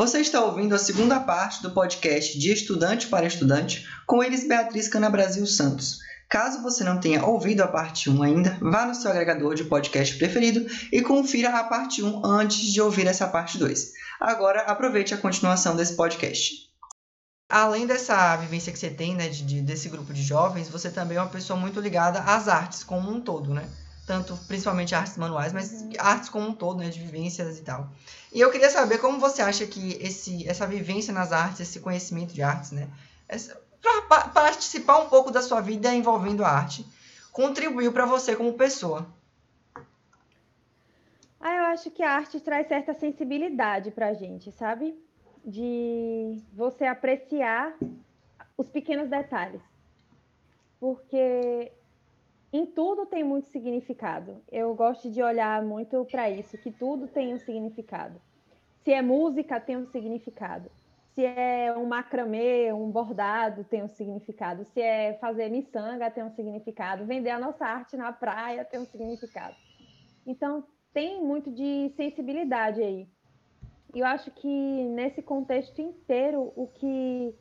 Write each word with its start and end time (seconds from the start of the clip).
Você 0.00 0.20
está 0.20 0.42
ouvindo 0.42 0.74
a 0.74 0.78
segunda 0.78 1.20
parte 1.20 1.62
do 1.62 1.72
podcast 1.72 2.38
De 2.38 2.50
Estudante 2.50 3.06
para 3.08 3.26
Estudante, 3.26 3.86
com 4.06 4.24
eles 4.24 4.48
Beatriz 4.48 4.88
Cana 4.88 5.10
Brasil 5.10 5.46
Santos. 5.46 5.98
Caso 6.26 6.62
você 6.62 6.82
não 6.82 6.98
tenha 6.98 7.22
ouvido 7.22 7.60
a 7.60 7.68
parte 7.68 8.08
1 8.08 8.22
ainda, 8.22 8.56
vá 8.62 8.86
no 8.86 8.94
seu 8.94 9.10
agregador 9.10 9.54
de 9.54 9.64
podcast 9.64 10.16
preferido 10.16 10.64
e 10.90 11.02
confira 11.02 11.50
a 11.50 11.64
parte 11.64 12.02
1 12.02 12.24
antes 12.24 12.72
de 12.72 12.80
ouvir 12.80 13.06
essa 13.06 13.28
parte 13.28 13.58
2. 13.58 13.92
Agora 14.18 14.62
aproveite 14.62 15.12
a 15.12 15.18
continuação 15.18 15.76
desse 15.76 15.94
podcast. 15.94 16.70
Além 17.46 17.86
dessa 17.86 18.34
vivência 18.36 18.72
que 18.72 18.78
você 18.78 18.88
tem, 18.88 19.14
né, 19.14 19.28
de, 19.28 19.44
de, 19.44 19.60
desse 19.60 19.90
grupo 19.90 20.14
de 20.14 20.22
jovens, 20.22 20.70
você 20.70 20.88
também 20.88 21.18
é 21.18 21.20
uma 21.20 21.28
pessoa 21.28 21.60
muito 21.60 21.78
ligada 21.78 22.20
às 22.20 22.48
artes 22.48 22.82
como 22.82 23.10
um 23.10 23.20
todo, 23.20 23.52
né? 23.52 23.68
Tanto, 24.10 24.36
principalmente 24.48 24.92
artes 24.92 25.16
manuais, 25.16 25.52
mas 25.52 25.82
uhum. 25.82 25.92
artes 25.98 26.28
como 26.28 26.48
um 26.48 26.52
todo, 26.52 26.78
né, 26.78 26.88
de 26.88 26.98
vivências 26.98 27.60
e 27.60 27.62
tal. 27.62 27.88
E 28.32 28.40
eu 28.40 28.50
queria 28.50 28.68
saber 28.68 28.98
como 28.98 29.20
você 29.20 29.40
acha 29.40 29.64
que 29.66 29.92
esse, 30.00 30.48
essa 30.48 30.66
vivência 30.66 31.12
nas 31.12 31.30
artes, 31.30 31.60
esse 31.60 31.78
conhecimento 31.78 32.34
de 32.34 32.42
artes, 32.42 32.72
né, 32.72 32.88
para 34.08 34.28
participar 34.28 34.98
um 34.98 35.08
pouco 35.08 35.30
da 35.30 35.40
sua 35.40 35.60
vida 35.60 35.94
envolvendo 35.94 36.44
a 36.44 36.48
arte, 36.48 36.84
contribuiu 37.30 37.92
para 37.92 38.04
você 38.04 38.34
como 38.34 38.54
pessoa. 38.54 39.06
Ah, 41.40 41.54
eu 41.54 41.64
acho 41.66 41.88
que 41.92 42.02
a 42.02 42.10
arte 42.10 42.40
traz 42.40 42.66
certa 42.66 42.92
sensibilidade 42.92 43.92
para 43.92 44.08
a 44.08 44.14
gente, 44.14 44.50
sabe? 44.50 44.92
de 45.44 46.42
você 46.52 46.84
apreciar 46.84 47.76
os 48.56 48.68
pequenos 48.68 49.08
detalhes. 49.08 49.62
Porque 50.78 51.72
em 52.52 52.66
tudo 52.66 53.06
tem 53.06 53.22
muito 53.22 53.48
significado. 53.48 54.42
Eu 54.50 54.74
gosto 54.74 55.10
de 55.10 55.22
olhar 55.22 55.62
muito 55.62 56.04
para 56.10 56.28
isso, 56.28 56.58
que 56.58 56.70
tudo 56.70 57.06
tem 57.06 57.32
um 57.32 57.38
significado. 57.38 58.20
Se 58.82 58.92
é 58.92 59.00
música, 59.00 59.60
tem 59.60 59.76
um 59.76 59.86
significado. 59.86 60.70
Se 61.14 61.24
é 61.24 61.72
um 61.76 61.86
macramê, 61.86 62.72
um 62.72 62.90
bordado, 62.90 63.64
tem 63.64 63.82
um 63.82 63.88
significado. 63.88 64.64
Se 64.64 64.80
é 64.80 65.14
fazer 65.14 65.48
miçanga, 65.48 66.10
tem 66.10 66.24
um 66.24 66.30
significado. 66.30 67.04
Vender 67.04 67.30
a 67.30 67.38
nossa 67.38 67.64
arte 67.64 67.96
na 67.96 68.12
praia, 68.12 68.64
tem 68.64 68.80
um 68.80 68.86
significado. 68.86 69.54
Então, 70.26 70.64
tem 70.92 71.22
muito 71.22 71.50
de 71.50 71.90
sensibilidade 71.96 72.82
aí. 72.82 73.08
E 73.94 74.00
eu 74.00 74.06
acho 74.06 74.30
que 74.30 74.48
nesse 74.48 75.20
contexto 75.20 75.80
inteiro, 75.80 76.52
o 76.56 76.66
que 76.66 77.34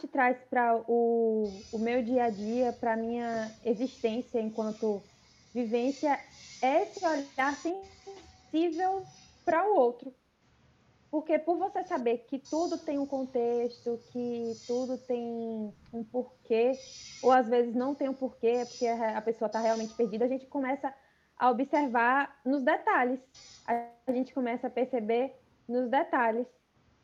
arte 0.00 0.08
traz 0.08 0.38
para 0.48 0.76
o, 0.88 1.50
o 1.72 1.78
meu 1.78 2.02
dia 2.02 2.24
a 2.24 2.30
dia, 2.30 2.72
para 2.72 2.96
minha 2.96 3.50
existência 3.64 4.40
enquanto 4.40 5.02
vivência, 5.52 6.18
é 6.62 6.82
esse 6.82 7.04
olhar 7.04 7.54
sensível 7.56 9.04
para 9.44 9.68
o 9.68 9.76
outro. 9.76 10.14
Porque 11.10 11.38
por 11.38 11.58
você 11.58 11.82
saber 11.84 12.18
que 12.28 12.38
tudo 12.38 12.78
tem 12.78 12.98
um 12.98 13.06
contexto, 13.06 13.98
que 14.12 14.52
tudo 14.66 14.96
tem 14.96 15.74
um 15.92 16.04
porquê, 16.04 16.72
ou 17.22 17.32
às 17.32 17.48
vezes 17.48 17.74
não 17.74 17.94
tem 17.94 18.08
um 18.08 18.14
porquê, 18.14 18.64
porque 18.68 18.86
a 18.86 19.20
pessoa 19.20 19.48
está 19.48 19.58
realmente 19.58 19.92
perdida, 19.94 20.24
a 20.24 20.28
gente 20.28 20.46
começa 20.46 20.94
a 21.36 21.50
observar 21.50 22.40
nos 22.44 22.62
detalhes. 22.62 23.18
A 23.66 24.12
gente 24.12 24.32
começa 24.32 24.68
a 24.68 24.70
perceber 24.70 25.34
nos 25.68 25.90
detalhes. 25.90 26.46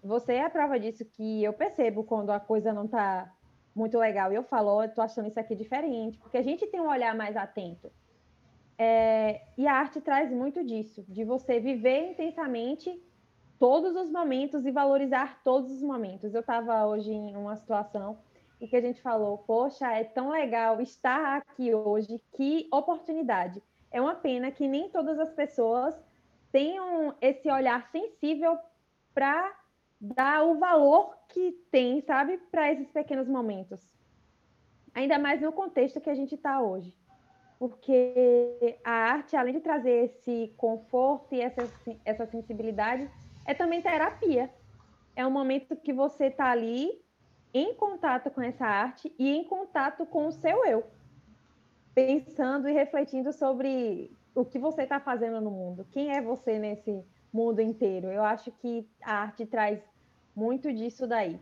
Você 0.06 0.34
é 0.34 0.44
a 0.44 0.50
prova 0.50 0.78
disso 0.78 1.04
que 1.04 1.42
eu 1.42 1.52
percebo 1.52 2.04
quando 2.04 2.30
a 2.30 2.40
coisa 2.40 2.72
não 2.72 2.84
está 2.84 3.32
muito 3.74 3.98
legal. 3.98 4.32
E 4.32 4.36
eu 4.36 4.42
falo, 4.42 4.82
oh, 4.82 4.88
tô 4.88 5.02
achando 5.02 5.28
isso 5.28 5.38
aqui 5.38 5.54
diferente, 5.54 6.18
porque 6.18 6.38
a 6.38 6.42
gente 6.42 6.66
tem 6.66 6.80
um 6.80 6.88
olhar 6.88 7.14
mais 7.14 7.36
atento. 7.36 7.90
É, 8.78 9.42
e 9.56 9.66
a 9.66 9.74
arte 9.74 10.00
traz 10.00 10.30
muito 10.30 10.62
disso, 10.64 11.04
de 11.08 11.24
você 11.24 11.58
viver 11.58 12.10
intensamente 12.10 13.02
todos 13.58 13.96
os 13.96 14.10
momentos 14.10 14.66
e 14.66 14.70
valorizar 14.70 15.40
todos 15.42 15.70
os 15.72 15.82
momentos. 15.82 16.34
Eu 16.34 16.40
estava 16.40 16.86
hoje 16.86 17.10
em 17.10 17.36
uma 17.36 17.56
situação 17.56 18.18
e 18.60 18.66
que 18.66 18.76
a 18.76 18.80
gente 18.80 19.00
falou, 19.02 19.38
poxa, 19.38 19.90
é 19.92 20.04
tão 20.04 20.30
legal 20.30 20.80
estar 20.80 21.38
aqui 21.38 21.74
hoje, 21.74 22.20
que 22.34 22.68
oportunidade. 22.72 23.62
É 23.90 24.00
uma 24.00 24.14
pena 24.14 24.50
que 24.50 24.66
nem 24.66 24.88
todas 24.88 25.18
as 25.18 25.32
pessoas 25.32 25.94
tenham 26.52 27.14
esse 27.20 27.50
olhar 27.50 27.90
sensível 27.90 28.58
para 29.14 29.54
dar 30.14 30.44
o 30.44 30.58
valor 30.58 31.16
que 31.28 31.52
tem, 31.70 32.00
sabe, 32.00 32.38
para 32.50 32.72
esses 32.72 32.90
pequenos 32.90 33.28
momentos. 33.28 33.94
Ainda 34.94 35.18
mais 35.18 35.40
no 35.40 35.52
contexto 35.52 36.00
que 36.00 36.10
a 36.10 36.14
gente 36.14 36.34
está 36.34 36.60
hoje. 36.60 36.94
Porque 37.58 38.78
a 38.84 38.90
arte, 38.90 39.34
além 39.34 39.54
de 39.54 39.60
trazer 39.60 40.04
esse 40.04 40.52
conforto 40.56 41.34
e 41.34 41.40
essa, 41.40 41.62
essa 42.04 42.26
sensibilidade, 42.26 43.10
é 43.44 43.54
também 43.54 43.80
terapia. 43.82 44.50
É 45.14 45.26
um 45.26 45.30
momento 45.30 45.74
que 45.76 45.92
você 45.92 46.26
está 46.26 46.50
ali 46.50 47.02
em 47.52 47.74
contato 47.74 48.30
com 48.30 48.42
essa 48.42 48.66
arte 48.66 49.14
e 49.18 49.30
em 49.30 49.44
contato 49.44 50.04
com 50.04 50.26
o 50.26 50.32
seu 50.32 50.64
eu, 50.66 50.84
pensando 51.94 52.68
e 52.68 52.72
refletindo 52.72 53.32
sobre 53.32 54.10
o 54.34 54.44
que 54.44 54.58
você 54.58 54.82
está 54.82 55.00
fazendo 55.00 55.40
no 55.40 55.50
mundo, 55.50 55.86
quem 55.90 56.14
é 56.14 56.20
você 56.20 56.58
nesse 56.58 57.02
mundo 57.32 57.62
inteiro. 57.62 58.08
Eu 58.08 58.22
acho 58.22 58.52
que 58.52 58.86
a 59.02 59.22
arte 59.22 59.46
traz 59.46 59.82
muito 60.36 60.72
disso 60.72 61.06
daí. 61.06 61.40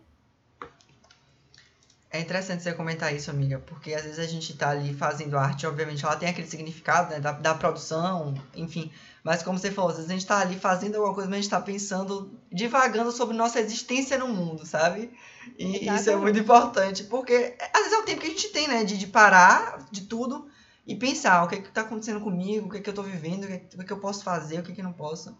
É 2.10 2.20
interessante 2.20 2.62
você 2.62 2.72
comentar 2.72 3.12
isso, 3.12 3.28
amiga, 3.28 3.58
porque 3.58 3.92
às 3.92 4.04
vezes 4.04 4.20
a 4.20 4.26
gente 4.26 4.52
está 4.52 4.70
ali 4.70 4.94
fazendo 4.94 5.36
arte, 5.36 5.66
obviamente 5.66 6.04
ela 6.04 6.14
tem 6.14 6.28
aquele 6.28 6.46
significado 6.46 7.10
né, 7.10 7.18
da, 7.18 7.32
da 7.32 7.56
produção, 7.56 8.32
enfim, 8.54 8.92
mas 9.24 9.42
como 9.42 9.58
você 9.58 9.72
falou, 9.72 9.90
às 9.90 9.96
vezes 9.96 10.10
a 10.10 10.12
gente 10.12 10.22
está 10.22 10.38
ali 10.38 10.54
fazendo 10.54 10.94
alguma 10.94 11.12
coisa, 11.12 11.28
mas 11.28 11.38
a 11.38 11.42
gente 11.42 11.50
está 11.50 11.60
pensando, 11.60 12.38
divagando 12.52 13.10
sobre 13.10 13.36
nossa 13.36 13.58
existência 13.58 14.16
no 14.16 14.28
mundo, 14.28 14.64
sabe? 14.64 15.10
E 15.58 15.64
Exatamente. 15.64 16.00
isso 16.00 16.10
é 16.10 16.16
muito 16.16 16.38
importante, 16.38 17.02
porque 17.02 17.56
às 17.74 17.80
vezes 17.80 17.92
é 17.92 17.98
o 17.98 18.04
tempo 18.04 18.20
que 18.20 18.28
a 18.28 18.30
gente 18.30 18.48
tem, 18.50 18.68
né, 18.68 18.84
de, 18.84 18.96
de 18.96 19.08
parar 19.08 19.84
de 19.90 20.02
tudo 20.02 20.46
e 20.86 20.94
pensar 20.94 21.42
o 21.42 21.48
que 21.48 21.56
é 21.56 21.58
está 21.58 21.80
acontecendo 21.80 22.20
comigo, 22.20 22.68
o 22.68 22.70
que 22.70 22.76
é 22.76 22.80
que 22.80 22.88
eu 22.88 22.92
estou 22.92 23.04
vivendo, 23.04 23.42
o 23.42 23.46
que, 23.48 23.52
é, 23.54 23.56
o 23.56 23.76
que, 23.76 23.80
é 23.80 23.84
que 23.84 23.92
eu 23.92 23.98
posso 23.98 24.22
fazer, 24.22 24.60
o 24.60 24.62
que, 24.62 24.70
é 24.70 24.74
que 24.76 24.82
não 24.84 24.92
posso. 24.92 25.36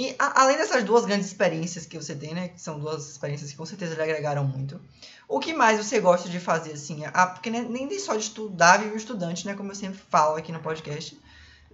E 0.00 0.16
a, 0.18 0.44
além 0.44 0.56
dessas 0.56 0.82
duas 0.82 1.04
grandes 1.04 1.26
experiências 1.26 1.84
que 1.84 1.98
você 1.98 2.14
tem, 2.14 2.32
né, 2.32 2.48
que 2.48 2.58
são 2.58 2.80
duas 2.80 3.06
experiências 3.10 3.50
que 3.50 3.56
com 3.58 3.66
certeza 3.66 3.94
lhe 3.94 4.00
agregaram 4.00 4.42
muito, 4.42 4.80
o 5.28 5.38
que 5.38 5.52
mais 5.52 5.76
você 5.76 6.00
gosta 6.00 6.26
de 6.26 6.40
fazer, 6.40 6.72
assim? 6.72 7.02
Ah, 7.12 7.26
porque 7.26 7.50
nem, 7.50 7.68
nem 7.68 7.98
só 7.98 8.16
de 8.16 8.22
estudar 8.22 8.78
vive 8.78 8.94
o 8.94 8.96
estudante, 8.96 9.46
né, 9.46 9.52
como 9.52 9.72
eu 9.72 9.74
sempre 9.74 10.00
falo 10.08 10.36
aqui 10.36 10.52
no 10.52 10.60
podcast. 10.60 11.20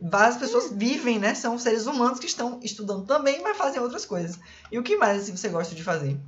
Várias 0.02 0.36
pessoas 0.38 0.72
vivem, 0.72 1.20
né, 1.20 1.36
são 1.36 1.56
seres 1.56 1.86
humanos 1.86 2.18
que 2.18 2.26
estão 2.26 2.58
estudando 2.64 3.06
também, 3.06 3.40
mas 3.44 3.56
fazem 3.56 3.80
outras 3.80 4.04
coisas. 4.04 4.40
E 4.72 4.76
o 4.76 4.82
que 4.82 4.96
mais 4.96 5.22
assim, 5.22 5.36
você 5.36 5.48
gosta 5.48 5.72
de 5.76 5.84
fazer? 5.84 6.18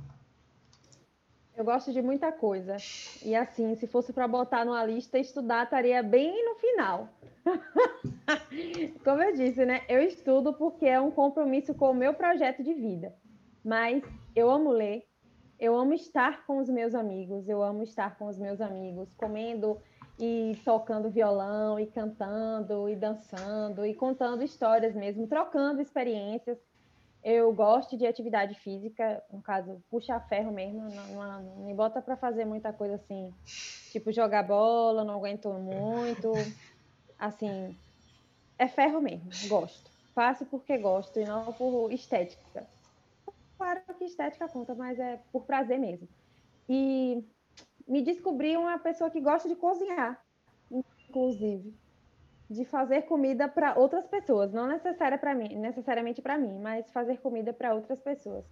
Eu 1.59 1.65
gosto 1.65 1.91
de 1.91 2.01
muita 2.01 2.31
coisa. 2.31 2.77
E 3.21 3.35
assim, 3.35 3.75
se 3.75 3.85
fosse 3.85 4.13
para 4.13 4.25
botar 4.29 4.63
numa 4.63 4.81
lista, 4.85 5.19
estudar 5.19 5.65
estaria 5.65 6.01
bem 6.01 6.45
no 6.45 6.55
final. 6.55 7.09
Como 9.03 9.21
eu 9.21 9.33
disse, 9.33 9.65
né? 9.65 9.81
Eu 9.89 10.01
estudo 10.01 10.53
porque 10.53 10.85
é 10.85 11.01
um 11.01 11.11
compromisso 11.11 11.73
com 11.73 11.91
o 11.91 11.93
meu 11.93 12.13
projeto 12.13 12.63
de 12.63 12.73
vida. 12.73 13.13
Mas 13.61 14.01
eu 14.33 14.49
amo 14.49 14.71
ler, 14.71 15.05
eu 15.59 15.75
amo 15.75 15.93
estar 15.93 16.45
com 16.45 16.59
os 16.59 16.69
meus 16.69 16.95
amigos, 16.95 17.49
eu 17.49 17.61
amo 17.61 17.83
estar 17.83 18.17
com 18.17 18.27
os 18.27 18.39
meus 18.39 18.61
amigos, 18.61 19.11
comendo 19.17 19.77
e 20.17 20.57
tocando 20.63 21.09
violão, 21.09 21.77
e 21.77 21.85
cantando, 21.85 22.87
e 22.87 22.95
dançando, 22.95 23.85
e 23.85 23.93
contando 23.93 24.43
histórias 24.43 24.95
mesmo, 24.95 25.27
trocando 25.27 25.81
experiências. 25.81 26.57
Eu 27.23 27.53
gosto 27.53 27.97
de 27.97 28.07
atividade 28.07 28.55
física, 28.55 29.21
no 29.31 29.41
caso, 29.41 29.83
puxa 29.89 30.19
ferro 30.21 30.51
mesmo, 30.51 30.81
não, 30.89 31.41
não 31.41 31.65
me 31.65 31.73
bota 31.73 32.01
para 32.01 32.15
fazer 32.15 32.45
muita 32.45 32.71
coisa 32.71 32.95
assim, 32.95 33.33
tipo 33.91 34.11
jogar 34.11 34.43
bola, 34.43 35.03
não 35.03 35.15
aguento 35.15 35.51
muito. 35.53 36.31
Assim, 37.17 37.77
é 38.57 38.67
ferro 38.67 39.01
mesmo, 39.01 39.29
gosto. 39.49 39.91
Faço 40.15 40.45
porque 40.45 40.77
gosto 40.77 41.19
e 41.19 41.25
não 41.25 41.51
por 41.53 41.91
estética. 41.91 42.67
Claro 43.57 43.81
que 43.97 44.05
estética 44.05 44.47
conta, 44.47 44.73
mas 44.73 44.97
é 44.97 45.17
por 45.31 45.45
prazer 45.45 45.77
mesmo. 45.77 46.07
E 46.69 47.21
me 47.85 48.01
descobri 48.01 48.55
uma 48.55 48.79
pessoa 48.79 49.09
que 49.09 49.19
gosta 49.19 49.49
de 49.49 49.55
cozinhar, 49.55 50.23
inclusive 51.09 51.77
de 52.49 52.65
fazer 52.65 53.03
comida 53.03 53.47
para 53.47 53.77
outras 53.77 54.07
pessoas, 54.07 54.51
não 54.51 54.67
necessária 54.67 55.17
para 55.17 55.35
mim, 55.35 55.55
necessariamente 55.55 56.21
para 56.21 56.37
mim, 56.37 56.57
mas 56.59 56.89
fazer 56.91 57.17
comida 57.19 57.53
para 57.53 57.75
outras 57.75 58.01
pessoas. 58.01 58.43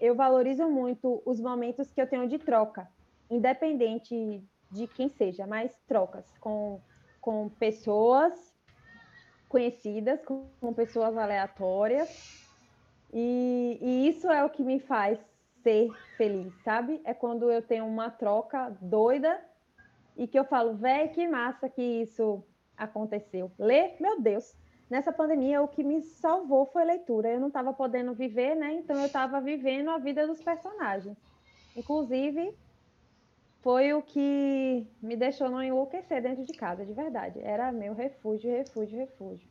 Eu 0.00 0.14
valorizo 0.14 0.68
muito 0.68 1.22
os 1.24 1.40
momentos 1.40 1.92
que 1.92 2.00
eu 2.00 2.06
tenho 2.06 2.28
de 2.28 2.38
troca, 2.38 2.88
independente 3.30 4.42
de 4.70 4.86
quem 4.88 5.08
seja, 5.08 5.46
mas 5.46 5.72
trocas 5.86 6.24
com, 6.38 6.80
com 7.20 7.48
pessoas 7.48 8.56
conhecidas, 9.48 10.24
com, 10.24 10.48
com 10.60 10.72
pessoas 10.74 11.16
aleatórias. 11.16 12.08
E, 13.12 13.78
e 13.80 14.08
isso 14.08 14.30
é 14.30 14.44
o 14.44 14.50
que 14.50 14.62
me 14.62 14.80
faz 14.80 15.18
ser 15.62 15.90
feliz, 16.16 16.52
sabe? 16.62 17.00
É 17.04 17.14
quando 17.14 17.50
eu 17.50 17.62
tenho 17.62 17.86
uma 17.86 18.10
troca 18.10 18.76
doida 18.80 19.40
e 20.16 20.26
que 20.26 20.38
eu 20.38 20.44
falo, 20.44 20.74
véi, 20.74 21.08
que 21.08 21.26
massa 21.26 21.68
que 21.68 21.82
isso 21.82 22.44
aconteceu. 22.78 23.50
Ler, 23.58 23.96
meu 24.00 24.20
Deus, 24.20 24.54
nessa 24.88 25.12
pandemia 25.12 25.60
o 25.60 25.68
que 25.68 25.82
me 25.82 26.00
salvou 26.00 26.66
foi 26.66 26.82
a 26.82 26.86
leitura. 26.86 27.28
Eu 27.28 27.40
não 27.40 27.48
estava 27.48 27.72
podendo 27.72 28.14
viver, 28.14 28.54
né? 28.54 28.72
Então 28.72 28.96
eu 28.96 29.06
estava 29.06 29.40
vivendo 29.40 29.90
a 29.90 29.98
vida 29.98 30.26
dos 30.26 30.40
personagens. 30.40 31.16
Inclusive, 31.76 32.56
foi 33.60 33.92
o 33.92 34.02
que 34.02 34.86
me 35.02 35.16
deixou 35.16 35.50
não 35.50 35.62
enlouquecer 35.62 36.22
dentro 36.22 36.44
de 36.44 36.52
casa, 36.54 36.86
de 36.86 36.92
verdade. 36.92 37.40
Era 37.42 37.72
meu 37.72 37.94
refúgio, 37.94 38.50
refúgio, 38.50 38.98
refúgio. 38.98 39.48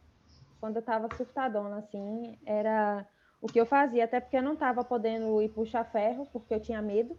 Quando 0.59 0.77
eu 0.77 0.79
estava 0.79 1.13
surtadona, 1.15 1.77
assim, 1.77 2.37
era 2.45 3.07
o 3.41 3.47
que 3.47 3.59
eu 3.59 3.65
fazia, 3.65 4.05
até 4.05 4.19
porque 4.19 4.37
eu 4.37 4.41
não 4.41 4.53
estava 4.53 4.83
podendo 4.83 5.41
ir 5.41 5.49
puxar 5.49 5.83
ferro, 5.85 6.27
porque 6.31 6.53
eu 6.53 6.59
tinha 6.59 6.81
medo. 6.81 7.17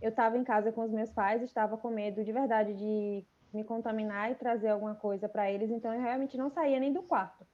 Eu 0.00 0.10
estava 0.10 0.36
em 0.36 0.44
casa 0.44 0.70
com 0.70 0.82
os 0.82 0.90
meus 0.90 1.10
pais, 1.10 1.42
estava 1.42 1.76
com 1.76 1.90
medo 1.90 2.24
de 2.24 2.32
verdade 2.32 2.74
de 2.74 3.26
me 3.52 3.64
contaminar 3.64 4.30
e 4.30 4.34
trazer 4.34 4.68
alguma 4.68 4.94
coisa 4.94 5.28
para 5.28 5.50
eles, 5.50 5.70
então 5.70 5.92
eu 5.92 6.00
realmente 6.00 6.36
não 6.36 6.50
saía 6.50 6.80
nem 6.80 6.92
do 6.92 7.02
quarto. 7.02 7.46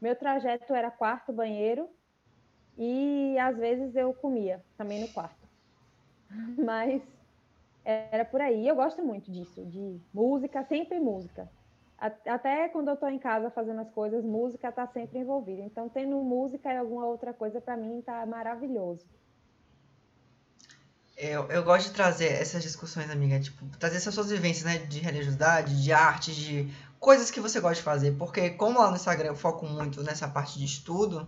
Meu 0.00 0.14
trajeto 0.14 0.74
era 0.74 0.90
quarto, 0.90 1.32
banheiro 1.32 1.88
e 2.76 3.38
às 3.38 3.56
vezes 3.56 3.96
eu 3.96 4.12
comia 4.12 4.62
também 4.76 5.00
no 5.00 5.08
quarto. 5.08 5.48
Mas 6.58 7.02
era 7.84 8.24
por 8.24 8.40
aí. 8.40 8.66
Eu 8.66 8.74
gosto 8.74 9.02
muito 9.02 9.30
disso, 9.30 9.64
de 9.64 10.00
música, 10.12 10.64
sempre 10.64 10.98
música. 10.98 11.48
Até 11.98 12.68
quando 12.68 12.88
eu 12.88 12.94
estou 12.94 13.08
em 13.08 13.18
casa 13.18 13.50
fazendo 13.50 13.80
as 13.80 13.90
coisas, 13.90 14.22
música 14.22 14.68
está 14.68 14.86
sempre 14.88 15.20
envolvida. 15.20 15.62
Então, 15.62 15.88
tendo 15.88 16.16
música 16.16 16.70
e 16.72 16.76
alguma 16.76 17.06
outra 17.06 17.32
coisa, 17.32 17.58
para 17.58 17.76
mim, 17.76 18.00
está 18.00 18.26
maravilhoso. 18.26 19.06
Eu, 21.16 21.46
eu 21.48 21.62
gosto 21.62 21.86
de 21.86 21.94
trazer 21.94 22.26
essas 22.26 22.62
discussões, 22.62 23.10
amiga, 23.10 23.40
tipo, 23.40 23.64
trazer 23.78 23.96
essas 23.96 24.14
suas 24.14 24.28
vivências, 24.28 24.64
né, 24.64 24.78
de 24.78 25.00
religiosidade, 25.00 25.82
de 25.82 25.90
arte, 25.90 26.34
de 26.34 26.70
coisas 27.00 27.30
que 27.30 27.40
você 27.40 27.58
gosta 27.58 27.76
de 27.76 27.82
fazer, 27.82 28.12
porque 28.18 28.50
como 28.50 28.78
lá 28.78 28.90
no 28.90 28.96
Instagram 28.96 29.28
eu 29.28 29.36
foco 29.36 29.64
muito 29.64 30.02
nessa 30.02 30.28
parte 30.28 30.58
de 30.58 30.66
estudo, 30.66 31.26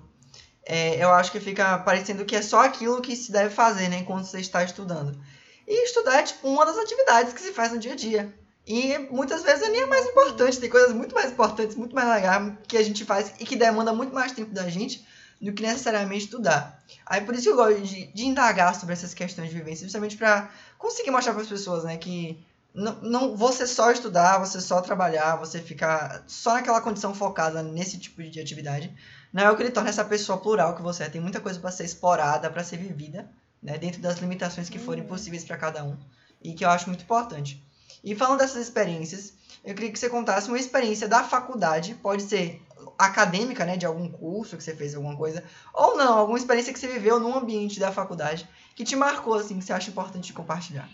é, 0.63 1.03
eu 1.03 1.11
acho 1.11 1.33
que 1.33 1.41
fica 1.41 1.79
parecendo 1.79 2.27
que 2.27 2.37
é 2.37 2.43
só 2.43 2.61
aquilo 2.67 3.01
que 3.01 3.17
se 3.17 3.33
deve 3.33 3.49
fazer, 3.49 3.89
né, 3.89 4.01
enquanto 4.01 4.27
você 4.27 4.41
está 4.41 4.63
estudando. 4.63 5.19
E 5.67 5.85
estudar 5.87 6.19
é, 6.19 6.23
tipo, 6.23 6.47
uma 6.49 6.67
das 6.67 6.77
atividades 6.77 7.33
que 7.33 7.41
se 7.41 7.53
faz 7.53 7.73
no 7.73 7.79
dia 7.79 7.95
a 7.95 7.97
dia. 7.97 8.35
E 8.67 8.99
muitas 9.11 9.43
vezes 9.43 9.63
é 9.63 9.71
nem 9.71 9.85
a 9.85 9.87
mais 9.87 10.05
importante, 10.05 10.61
tem 10.61 10.69
coisas 10.69 10.93
muito 10.93 11.15
mais 11.15 11.33
importantes, 11.33 11.75
muito 11.75 11.95
mais 11.95 12.07
legais 12.07 12.53
que 12.69 12.77
a 12.77 12.83
gente 12.83 13.07
faz 13.07 13.33
e 13.41 13.47
que 13.47 13.57
demanda 13.57 13.95
muito 13.95 14.13
mais 14.15 14.33
tempo 14.33 14.53
da 14.53 14.69
gente 14.69 15.07
do 15.41 15.53
que 15.53 15.63
necessariamente 15.63 16.25
estudar. 16.25 16.83
Aí 17.07 17.21
por 17.21 17.35
isso 17.35 17.45
que 17.45 17.51
eu 17.51 17.57
gosto 17.57 17.81
de, 17.81 18.07
de 18.07 18.27
indagar 18.27 18.75
sobre 18.75 18.93
essas 18.93 19.15
questões 19.15 19.51
de 19.51 19.57
vivência, 19.57 19.85
justamente 19.85 20.17
para 20.17 20.51
conseguir 20.77 21.11
mostrar 21.11 21.33
para 21.33 21.43
as 21.43 21.49
pessoas, 21.49 21.85
né, 21.85 21.97
que 21.97 22.39
não, 22.75 22.95
não 23.01 23.37
você 23.37 23.67
só 23.67 23.91
estudar, 23.91 24.39
você 24.39 24.61
só 24.61 24.81
trabalhar, 24.81 25.37
você 25.37 25.61
ficar 25.61 26.23
só 26.27 26.55
naquela 26.55 26.81
condição 26.81 27.15
focada 27.15 27.63
nesse 27.63 27.99
tipo 27.99 28.23
de 28.23 28.41
atividade, 28.41 28.93
não 29.33 29.45
é 29.45 29.51
o 29.51 29.57
que 29.57 29.63
lhe 29.63 29.71
torna 29.71 29.91
essa 29.91 30.05
pessoa 30.05 30.39
plural 30.39 30.75
que 30.75 30.83
você 30.83 31.05
é. 31.05 31.09
Tem 31.09 31.21
muita 31.21 31.41
coisa 31.41 31.59
para 31.59 31.71
ser 31.71 31.85
explorada, 31.85 32.51
para 32.51 32.65
ser 32.65 32.77
vivida, 32.77 33.29
né, 33.63 33.79
dentro 33.79 34.01
das 34.01 34.19
limitações 34.19 34.69
que 34.69 34.79
forem 34.79 35.03
uhum. 35.03 35.09
possíveis 35.09 35.45
para 35.45 35.57
cada 35.57 35.85
um, 35.85 35.97
e 36.43 36.53
que 36.55 36.65
eu 36.65 36.71
acho 36.71 36.89
muito 36.89 37.03
importante. 37.03 37.63
E 38.03 38.15
falando 38.15 38.39
dessas 38.39 38.63
experiências, 38.63 39.33
eu 39.65 39.75
queria 39.75 39.91
que 39.91 39.99
você 39.99 40.09
contasse 40.09 40.49
uma 40.49 40.59
experiência 40.59 41.09
da 41.09 41.25
faculdade, 41.25 41.95
pode 41.97 42.23
ser 42.23 42.63
acadêmica, 42.99 43.65
né, 43.65 43.77
de 43.77 43.87
algum 43.87 44.11
curso 44.11 44.57
que 44.57 44.63
você 44.63 44.75
fez 44.75 44.95
alguma 44.95 45.17
coisa, 45.17 45.45
ou 45.73 45.97
não, 45.97 46.19
alguma 46.19 46.37
experiência 46.37 46.73
que 46.73 46.79
você 46.79 46.89
viveu 46.89 47.21
num 47.21 47.37
ambiente 47.37 47.79
da 47.79 47.93
faculdade 47.93 48.49
que 48.75 48.83
te 48.83 48.97
marcou 48.97 49.35
assim, 49.35 49.59
que 49.59 49.65
você 49.65 49.73
acha 49.73 49.91
importante 49.91 50.33
compartilhar. 50.33 50.89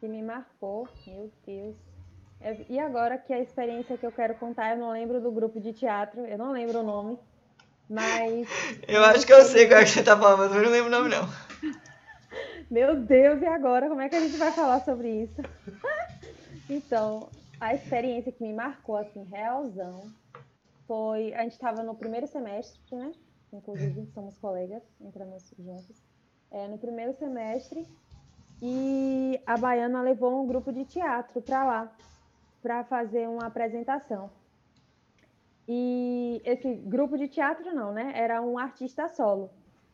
Que 0.00 0.08
me 0.08 0.22
marcou, 0.22 0.88
meu 1.06 1.30
Deus. 1.46 1.76
É, 2.40 2.56
e 2.68 2.78
agora 2.78 3.18
que 3.18 3.32
a 3.32 3.40
experiência 3.40 3.96
que 3.96 4.06
eu 4.06 4.12
quero 4.12 4.34
contar, 4.34 4.72
eu 4.72 4.78
não 4.78 4.90
lembro 4.90 5.20
do 5.20 5.30
grupo 5.30 5.60
de 5.60 5.72
teatro, 5.72 6.24
eu 6.26 6.38
não 6.38 6.52
lembro 6.52 6.80
o 6.80 6.82
nome, 6.82 7.18
mas 7.88 8.48
Eu 8.88 9.04
acho 9.04 9.26
que 9.26 9.32
eu 9.32 9.44
sei 9.44 9.66
qual 9.66 9.80
é 9.80 9.84
que 9.84 9.90
você 9.90 10.02
tá 10.02 10.16
falando, 10.16 10.48
mas 10.48 10.56
eu 10.56 10.62
não 10.62 10.70
lembro 10.70 10.88
o 10.88 10.90
nome 10.90 11.08
não. 11.08 11.28
Meu 12.70 12.96
Deus, 12.96 13.40
e 13.40 13.46
agora? 13.46 13.88
Como 13.88 14.00
é 14.00 14.08
que 14.08 14.16
a 14.16 14.20
gente 14.20 14.36
vai 14.36 14.52
falar 14.52 14.80
sobre 14.80 15.22
isso? 15.22 15.40
então, 16.68 17.28
a 17.60 17.74
experiência 17.74 18.32
que 18.32 18.42
me 18.42 18.52
marcou, 18.52 18.96
assim, 18.96 19.24
realzão, 19.24 20.10
foi. 20.86 21.34
A 21.34 21.42
gente 21.42 21.52
estava 21.52 21.82
no 21.82 21.94
primeiro 21.94 22.26
semestre, 22.26 22.96
né? 22.96 23.12
Inclusive, 23.52 24.06
somos 24.14 24.38
colegas, 24.38 24.82
entramos 25.00 25.52
juntos. 25.58 26.02
É, 26.50 26.68
no 26.68 26.78
primeiro 26.78 27.12
semestre, 27.14 27.86
e 28.62 29.40
a 29.44 29.56
Baiana 29.56 30.00
levou 30.00 30.42
um 30.42 30.46
grupo 30.46 30.72
de 30.72 30.84
teatro 30.84 31.42
para 31.42 31.64
lá, 31.64 31.92
para 32.62 32.84
fazer 32.84 33.28
uma 33.28 33.46
apresentação. 33.46 34.30
E 35.68 36.40
esse 36.44 36.74
grupo 36.74 37.18
de 37.18 37.28
teatro 37.28 37.74
não, 37.74 37.92
né? 37.92 38.12
Era 38.14 38.40
um 38.40 38.56
artista 38.56 39.08
solo. 39.08 39.50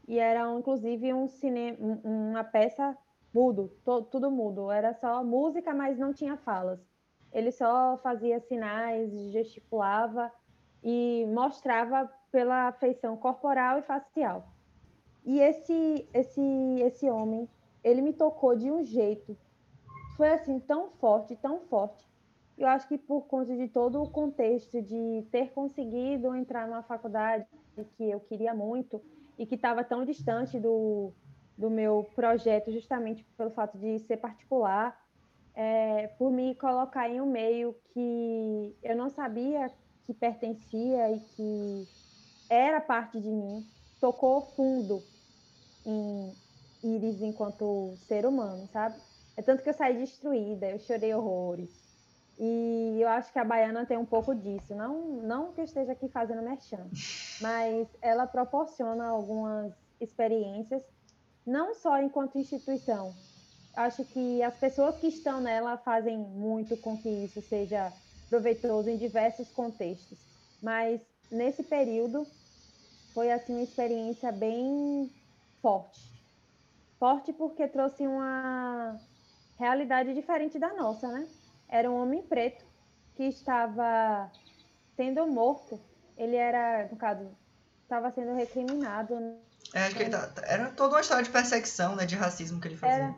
E 0.07 0.19
era, 0.19 0.49
inclusive, 0.53 1.13
um 1.13 1.27
cinema, 1.27 1.79
uma 2.05 2.45
peça 2.45 2.97
mudo, 3.33 3.73
tudo 4.11 4.31
mudo. 4.31 4.71
Era 4.71 4.93
só 4.95 5.25
música, 5.25 5.75
mas 5.75 5.99
não 5.99 6.13
tinha 6.13 6.37
falas. 6.37 6.79
Ele 7.33 7.51
só 7.51 7.99
fazia 8.03 8.39
sinais, 8.41 9.11
gesticulava 9.33 10.31
e 10.83 11.27
mostrava 11.33 12.11
pela 12.31 12.73
feição 12.73 13.17
corporal 13.17 13.79
e 13.79 13.83
facial. 13.83 14.49
E 15.25 15.39
esse 15.39 16.09
esse 16.13 16.41
esse 16.81 17.09
homem, 17.09 17.49
ele 17.85 18.01
me 18.01 18.13
tocou 18.13 18.57
de 18.57 18.71
um 18.71 18.85
jeito, 18.85 19.37
foi 20.17 20.31
assim 20.31 20.59
tão 20.59 20.91
forte, 20.91 21.37
tão 21.37 21.61
forte. 21.61 22.11
Eu 22.59 22.69
acho 22.69 22.87
que 22.87 22.99
por 22.99 23.23
conta 23.23 23.57
de 23.57 23.69
todo 23.69 24.03
o 24.03 24.11
contexto 24.11 24.81
de 24.83 25.27
ter 25.31 25.53
conseguido 25.53 26.35
entrar 26.35 26.67
numa 26.67 26.83
faculdade 26.83 27.47
que 27.97 28.11
eu 28.11 28.21
queria 28.21 28.55
muito 28.55 29.01
e 29.39 29.47
que 29.47 29.55
estava 29.55 29.83
tão 29.83 30.05
distante 30.05 30.61
do, 30.61 31.13
do 31.57 31.71
meu 31.71 32.07
projeto, 32.15 32.71
justamente 32.71 33.25
pelo 33.37 33.51
fato 33.51 33.79
de 33.79 33.99
ser 34.01 34.19
particular, 34.19 35.01
é, 35.55 36.09
por 36.19 36.31
me 36.31 36.55
colocar 36.55 37.09
em 37.09 37.21
um 37.21 37.27
meio 37.27 37.75
que 37.93 38.77
eu 38.83 38.97
não 38.97 39.09
sabia 39.09 39.71
que 40.07 40.15
pertencia 40.15 41.11
e 41.11 41.21
que 41.21 41.89
era 42.49 42.81
parte 42.81 43.21
de 43.21 43.29
mim, 43.29 43.67
tocou 44.01 44.43
fundo 44.57 45.03
em 45.87 46.33
Iris 46.83 47.23
enquanto 47.23 47.95
ser 48.07 48.27
humano, 48.27 48.69
sabe? 48.73 48.97
É 49.37 49.43
tanto 49.43 49.63
que 49.63 49.69
eu 49.71 49.75
saí 49.75 49.97
destruída, 49.97 50.69
eu 50.69 50.79
chorei 50.79 51.15
horrores. 51.15 51.71
E 52.39 52.99
eu 53.01 53.09
acho 53.09 53.33
que 53.33 53.39
a 53.39 53.45
Baiana 53.45 53.87
tem 53.87 53.97
um 53.97 54.05
pouco 54.05 54.35
disso. 54.35 54.75
Não, 54.75 55.23
não 55.23 55.53
que 55.53 55.61
eu 55.61 55.65
esteja 55.65 55.93
aqui 55.93 56.09
fazendo 56.09 56.43
merchan, 56.43 56.87
mas 57.41 57.89
ela 58.01 58.27
proporciona 58.27 59.07
algumas 59.07 59.73
experiências, 60.01 60.83
não 61.47 61.75
só 61.75 62.01
enquanto 62.01 62.39
instituição. 62.39 63.15
Acho 63.75 64.05
que 64.05 64.43
as 64.43 64.55
pessoas 64.57 64.97
que 64.97 65.07
estão 65.07 65.41
nela 65.41 65.79
fazem 65.79 66.19
muito 66.19 66.77
com 66.77 66.99
que 66.99 67.09
isso 67.09 67.41
seja 67.41 67.93
proveitoso 68.33 68.89
em 68.89 68.97
diversos 68.97 69.51
contextos. 69.51 70.19
Mas 70.63 71.03
nesse 71.31 71.63
período 71.63 72.27
foi 73.13 73.31
assim 73.31 73.53
uma 73.53 73.63
experiência 73.63 74.33
bem 74.33 75.13
forte. 75.61 76.01
Forte 76.99 77.31
porque 77.35 77.69
trouxe 77.69 78.07
uma 78.07 78.99
realidade 79.59 80.15
diferente 80.15 80.59
da 80.59 80.73
nossa, 80.73 81.09
né? 81.09 81.29
Era 81.69 81.91
um 81.91 82.03
homem 82.03 82.23
preto 82.23 82.65
que 83.17 83.25
estava 83.25 84.31
sendo 84.97 85.27
morto. 85.27 85.79
Ele 86.17 86.37
era, 86.37 86.89
no 86.91 86.97
caso, 86.97 87.29
estava 87.83 88.11
sendo 88.13 88.35
recriminado. 88.35 89.15
É, 89.75 89.85
acho 89.85 89.97
que 89.97 90.09
tá, 90.09 90.33
era 90.45 90.71
toda 90.71 90.95
uma 90.95 91.01
história 91.03 91.23
de 91.23 91.31
perseguição, 91.31 91.97
né, 91.97 92.07
de 92.07 92.17
racismo 92.17 92.61
que 92.61 92.69
ele 92.69 92.77
fazia. 92.79 92.97
Era, 92.97 93.15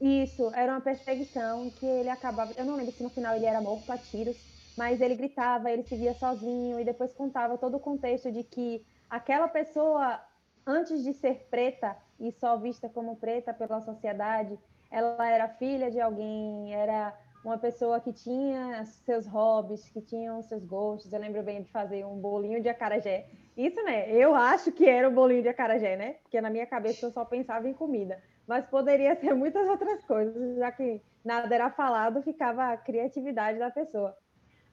isso, 0.00 0.52
era 0.54 0.72
uma 0.72 0.80
perseguição 0.80 1.70
que 1.70 1.86
ele 1.86 2.10
acabava. 2.10 2.52
Eu 2.56 2.64
não 2.64 2.76
lembro 2.76 2.92
se 2.92 3.02
no 3.02 3.10
final 3.10 3.34
ele 3.34 3.46
era 3.46 3.60
morto 3.60 3.90
a 3.90 3.98
tiros, 3.98 4.36
mas 4.76 5.00
ele 5.00 5.14
gritava, 5.14 5.70
ele 5.70 5.82
se 5.82 5.96
via 5.96 6.14
sozinho 6.14 6.78
e 6.78 6.84
depois 6.84 7.12
contava 7.12 7.56
todo 7.56 7.76
o 7.76 7.80
contexto 7.80 8.30
de 8.30 8.44
que 8.44 8.84
aquela 9.08 9.48
pessoa, 9.48 10.20
antes 10.66 11.02
de 11.02 11.14
ser 11.14 11.46
preta 11.50 11.96
e 12.20 12.30
só 12.32 12.58
vista 12.58 12.88
como 12.88 13.16
preta 13.16 13.54
pela 13.54 13.80
sociedade, 13.80 14.58
ela 14.90 15.28
era 15.28 15.48
filha 15.48 15.90
de 15.90 16.00
alguém, 16.00 16.74
era 16.74 17.16
uma 17.42 17.56
pessoa 17.56 18.00
que 18.00 18.12
tinha 18.12 18.84
seus 18.84 19.26
hobbies, 19.26 19.88
que 19.88 20.02
tinha 20.02 20.42
seus 20.42 20.64
gostos. 20.64 21.12
Eu 21.12 21.20
lembro 21.20 21.42
bem 21.42 21.62
de 21.62 21.70
fazer 21.70 22.04
um 22.04 22.20
bolinho 22.20 22.60
de 22.60 22.68
acarajé. 22.68 23.28
Isso, 23.56 23.82
né? 23.82 24.10
Eu 24.10 24.34
acho 24.34 24.72
que 24.72 24.86
era 24.86 25.08
o 25.08 25.12
bolinho 25.12 25.42
de 25.42 25.48
acarajé, 25.48 25.96
né? 25.96 26.14
Porque 26.22 26.40
na 26.40 26.50
minha 26.50 26.66
cabeça 26.66 27.06
eu 27.06 27.12
só 27.12 27.24
pensava 27.24 27.68
em 27.68 27.72
comida 27.72 28.20
mas 28.46 28.66
poderia 28.66 29.16
ser 29.16 29.34
muitas 29.34 29.68
outras 29.68 30.04
coisas, 30.04 30.56
já 30.56 30.70
que 30.70 31.00
nada 31.24 31.52
era 31.54 31.70
falado, 31.70 32.22
ficava 32.22 32.72
a 32.72 32.76
criatividade 32.76 33.58
da 33.58 33.70
pessoa. 33.70 34.16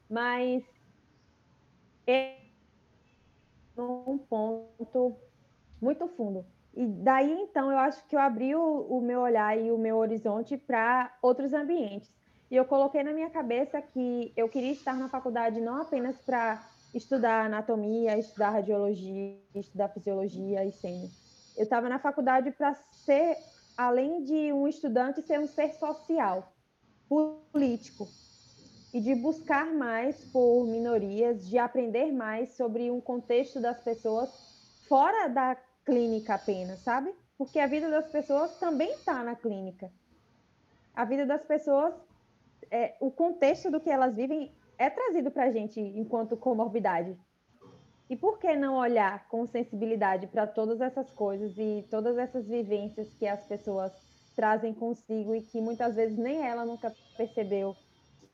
Mas 0.09 0.63
é 2.05 2.37
um 3.77 4.17
ponto 4.17 5.17
muito 5.81 6.07
fundo. 6.09 6.45
E 6.75 6.85
daí 6.85 7.31
então 7.31 7.71
eu 7.71 7.77
acho 7.77 8.05
que 8.07 8.15
eu 8.15 8.19
abri 8.19 8.55
o, 8.55 8.81
o 8.89 9.01
meu 9.01 9.21
olhar 9.21 9.57
e 9.57 9.71
o 9.71 9.77
meu 9.77 9.97
horizonte 9.97 10.57
para 10.57 11.15
outros 11.21 11.53
ambientes. 11.53 12.11
E 12.49 12.55
eu 12.55 12.65
coloquei 12.65 13.03
na 13.03 13.13
minha 13.13 13.29
cabeça 13.29 13.81
que 13.81 14.31
eu 14.35 14.47
queria 14.47 14.71
estar 14.71 14.95
na 14.95 15.09
faculdade 15.09 15.59
não 15.59 15.81
apenas 15.81 16.15
para 16.17 16.63
estudar 16.93 17.45
anatomia, 17.45 18.17
estudar 18.17 18.51
radiologia, 18.51 19.37
estudar 19.55 19.89
fisiologia 19.89 20.63
e 20.63 20.71
sênior. 20.71 21.09
Eu 21.57 21.63
estava 21.63 21.89
na 21.89 21.99
faculdade 21.99 22.51
para 22.51 22.75
ser, 23.05 23.37
além 23.77 24.23
de 24.23 24.53
um 24.53 24.67
estudante, 24.67 25.21
ser 25.21 25.39
um 25.39 25.47
ser 25.47 25.73
social, 25.73 26.53
político, 27.07 28.07
e 28.93 29.01
de 29.01 29.15
buscar 29.15 29.73
mais 29.73 30.23
por 30.25 30.65
minorias, 30.67 31.47
de 31.47 31.57
aprender 31.57 32.11
mais 32.11 32.53
sobre 32.55 32.91
um 32.91 33.01
contexto 33.01 33.59
das 33.59 33.79
pessoas 33.81 34.29
fora 34.87 35.27
da 35.27 35.57
clínica 35.83 36.35
apenas, 36.35 36.79
sabe? 36.81 37.13
Porque 37.37 37.59
a 37.59 37.67
vida 37.67 37.89
das 37.89 38.07
pessoas 38.07 38.57
também 38.59 38.91
está 38.93 39.23
na 39.23 39.35
clínica. 39.35 39.91
A 40.93 41.03
vida 41.05 41.25
das 41.25 41.43
pessoas, 41.43 41.95
é, 42.69 42.95
o 42.99 43.09
contexto 43.09 43.71
do 43.71 43.81
que 43.81 43.89
elas 43.89 44.15
vivem 44.15 44.53
é 44.77 44.89
trazido 44.89 45.31
para 45.31 45.45
a 45.45 45.51
gente 45.51 45.79
enquanto 45.79 46.37
comorbidade. 46.37 47.17
E 48.13 48.15
por 48.15 48.37
que 48.37 48.55
não 48.55 48.75
olhar 48.75 49.27
com 49.27 49.47
sensibilidade 49.47 50.27
para 50.27 50.45
todas 50.45 50.79
essas 50.79 51.09
coisas 51.09 51.57
e 51.57 51.83
todas 51.89 52.15
essas 52.15 52.47
vivências 52.47 53.11
que 53.15 53.25
as 53.25 53.43
pessoas 53.47 53.91
trazem 54.35 54.71
consigo 54.71 55.33
e 55.33 55.41
que 55.41 55.59
muitas 55.59 55.95
vezes 55.95 56.15
nem 56.15 56.45
ela 56.45 56.63
nunca 56.63 56.93
percebeu 57.17 57.75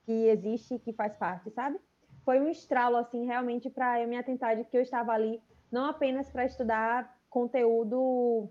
que 0.05 0.12
existe 0.12 0.74
e 0.74 0.79
que 0.79 0.91
faz 0.91 1.15
parte, 1.15 1.50
sabe? 1.51 1.79
Foi 2.25 2.41
um 2.41 2.50
estralo, 2.50 2.98
assim, 2.98 3.25
realmente 3.25 3.69
para 3.69 4.01
eu 4.01 4.07
me 4.09 4.17
atentar 4.17 4.57
de 4.57 4.65
que 4.65 4.75
eu 4.75 4.81
estava 4.81 5.13
ali 5.13 5.41
não 5.71 5.86
apenas 5.86 6.29
para 6.29 6.43
estudar 6.43 7.17
conteúdo 7.29 8.50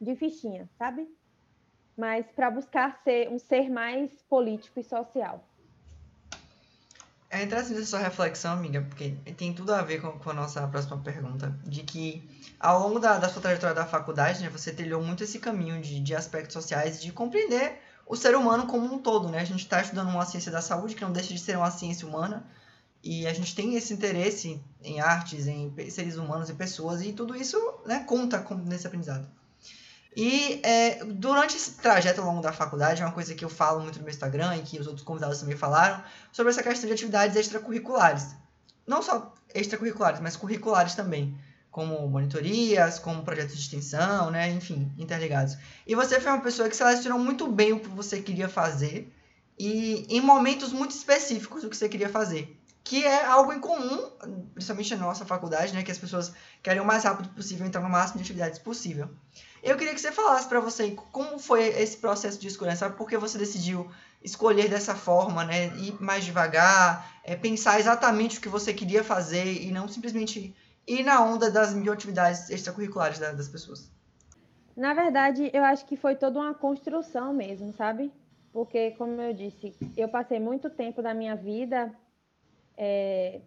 de 0.00 0.16
fichinha, 0.16 0.66
sabe? 0.78 1.06
Mas 1.94 2.32
para 2.32 2.50
buscar 2.50 2.96
ser 3.04 3.28
um 3.28 3.38
ser 3.38 3.68
mais 3.68 4.22
político 4.22 4.80
e 4.80 4.82
social. 4.82 5.44
É 7.28 7.42
interessante 7.42 7.78
essa 7.78 7.86
sua 7.86 7.98
reflexão, 7.98 8.52
amiga, 8.52 8.82
porque 8.82 9.16
tem 9.36 9.52
tudo 9.52 9.74
a 9.74 9.82
ver 9.82 10.00
com, 10.00 10.12
com 10.12 10.30
a 10.30 10.34
nossa 10.34 10.66
próxima 10.68 10.98
pergunta, 10.98 11.58
de 11.64 11.82
que 11.82 12.22
ao 12.58 12.80
longo 12.80 13.00
da, 13.00 13.18
da 13.18 13.28
sua 13.28 13.42
trajetória 13.42 13.74
da 13.74 13.84
faculdade, 13.84 14.40
né, 14.42 14.48
você 14.48 14.72
trilhou 14.72 15.02
muito 15.02 15.24
esse 15.24 15.38
caminho 15.40 15.80
de, 15.80 16.00
de 16.00 16.14
aspectos 16.14 16.52
sociais, 16.52 17.02
de 17.02 17.10
compreender 17.12 17.80
o 18.06 18.14
ser 18.14 18.36
humano 18.36 18.66
como 18.66 18.86
um 18.86 18.98
todo, 18.98 19.28
né? 19.28 19.40
A 19.40 19.44
gente 19.44 19.64
está 19.64 19.82
estudando 19.82 20.08
uma 20.08 20.24
ciência 20.24 20.52
da 20.52 20.62
saúde 20.62 20.94
que 20.94 21.02
não 21.02 21.12
deixa 21.12 21.34
de 21.34 21.40
ser 21.40 21.56
uma 21.56 21.70
ciência 21.70 22.06
humana 22.06 22.46
e 23.02 23.26
a 23.26 23.32
gente 23.32 23.54
tem 23.54 23.74
esse 23.74 23.92
interesse 23.92 24.62
em 24.82 25.00
artes, 25.00 25.48
em 25.48 25.72
seres 25.90 26.16
humanos 26.16 26.48
e 26.48 26.54
pessoas 26.54 27.02
e 27.02 27.12
tudo 27.12 27.34
isso 27.34 27.56
né, 27.84 28.04
conta 28.04 28.44
nesse 28.64 28.86
aprendizado. 28.86 29.28
E 30.16 30.62
é, 30.64 31.04
durante 31.04 31.56
esse 31.56 31.72
trajeto 31.72 32.22
ao 32.22 32.26
longo 32.26 32.40
da 32.40 32.50
faculdade, 32.50 33.02
é 33.02 33.04
uma 33.04 33.12
coisa 33.12 33.34
que 33.34 33.44
eu 33.44 33.50
falo 33.50 33.82
muito 33.82 33.98
no 33.98 34.04
meu 34.04 34.10
Instagram 34.10 34.56
e 34.56 34.62
que 34.62 34.80
os 34.80 34.86
outros 34.86 35.04
convidados 35.04 35.40
também 35.40 35.56
falaram, 35.56 36.02
sobre 36.32 36.50
essa 36.50 36.62
questão 36.62 36.86
de 36.86 36.94
atividades 36.94 37.36
extracurriculares. 37.36 38.34
Não 38.86 39.02
só 39.02 39.34
extracurriculares, 39.54 40.20
mas 40.20 40.34
curriculares 40.34 40.94
também 40.94 41.38
como 41.76 42.08
monitorias, 42.08 42.98
como 42.98 43.22
projetos 43.22 43.54
de 43.54 43.60
extensão, 43.60 44.30
né? 44.30 44.50
Enfim, 44.50 44.90
interligados. 44.96 45.58
E 45.86 45.94
você 45.94 46.18
foi 46.18 46.32
uma 46.32 46.40
pessoa 46.40 46.70
que 46.70 46.74
selecionou 46.74 47.18
muito 47.18 47.46
bem 47.46 47.74
o 47.74 47.80
que 47.80 47.88
você 47.88 48.22
queria 48.22 48.48
fazer 48.48 49.12
e 49.58 50.06
em 50.08 50.22
momentos 50.22 50.72
muito 50.72 50.92
específicos 50.92 51.64
o 51.64 51.68
que 51.68 51.76
você 51.76 51.86
queria 51.86 52.08
fazer. 52.08 52.58
Que 52.82 53.04
é 53.04 53.26
algo 53.26 53.52
em 53.52 53.60
comum, 53.60 54.10
principalmente 54.54 54.94
na 54.94 55.02
nossa 55.02 55.26
faculdade, 55.26 55.74
né? 55.74 55.82
Que 55.82 55.90
as 55.90 55.98
pessoas 55.98 56.32
querem 56.62 56.80
o 56.80 56.86
mais 56.86 57.04
rápido 57.04 57.28
possível 57.28 57.66
entrar 57.66 57.82
no 57.82 57.90
máximo 57.90 58.18
de 58.18 58.22
atividades 58.22 58.58
possível. 58.58 59.10
Eu 59.66 59.76
queria 59.76 59.92
que 59.92 60.00
você 60.00 60.12
falasse 60.12 60.48
para 60.48 60.60
você 60.60 60.92
como 61.10 61.40
foi 61.40 61.66
esse 61.66 61.96
processo 61.96 62.38
de 62.38 62.46
escolha, 62.46 62.76
sabe? 62.76 62.96
Por 62.96 63.08
que 63.08 63.18
você 63.18 63.36
decidiu 63.36 63.90
escolher 64.22 64.68
dessa 64.68 64.94
forma, 64.94 65.44
né? 65.44 65.66
Ir 65.76 66.00
mais 66.00 66.24
devagar, 66.24 67.20
é, 67.24 67.34
pensar 67.34 67.80
exatamente 67.80 68.38
o 68.38 68.40
que 68.40 68.48
você 68.48 68.72
queria 68.72 69.02
fazer 69.02 69.44
e 69.44 69.72
não 69.72 69.88
simplesmente 69.88 70.54
e 70.86 71.02
na 71.02 71.20
onda 71.24 71.50
das 71.50 71.74
mil 71.74 71.92
atividades 71.92 72.48
extracurriculares 72.48 73.18
das 73.18 73.48
pessoas? 73.48 73.90
Na 74.76 74.94
verdade, 74.94 75.50
eu 75.52 75.64
acho 75.64 75.84
que 75.84 75.96
foi 75.96 76.14
toda 76.14 76.38
uma 76.38 76.54
construção 76.54 77.34
mesmo, 77.34 77.72
sabe? 77.72 78.12
Porque, 78.52 78.92
como 78.92 79.20
eu 79.20 79.34
disse, 79.34 79.74
eu 79.96 80.08
passei 80.08 80.38
muito 80.38 80.70
tempo 80.70 81.02
da 81.02 81.12
minha 81.12 81.34
vida, 81.34 81.92
é, 82.76 83.40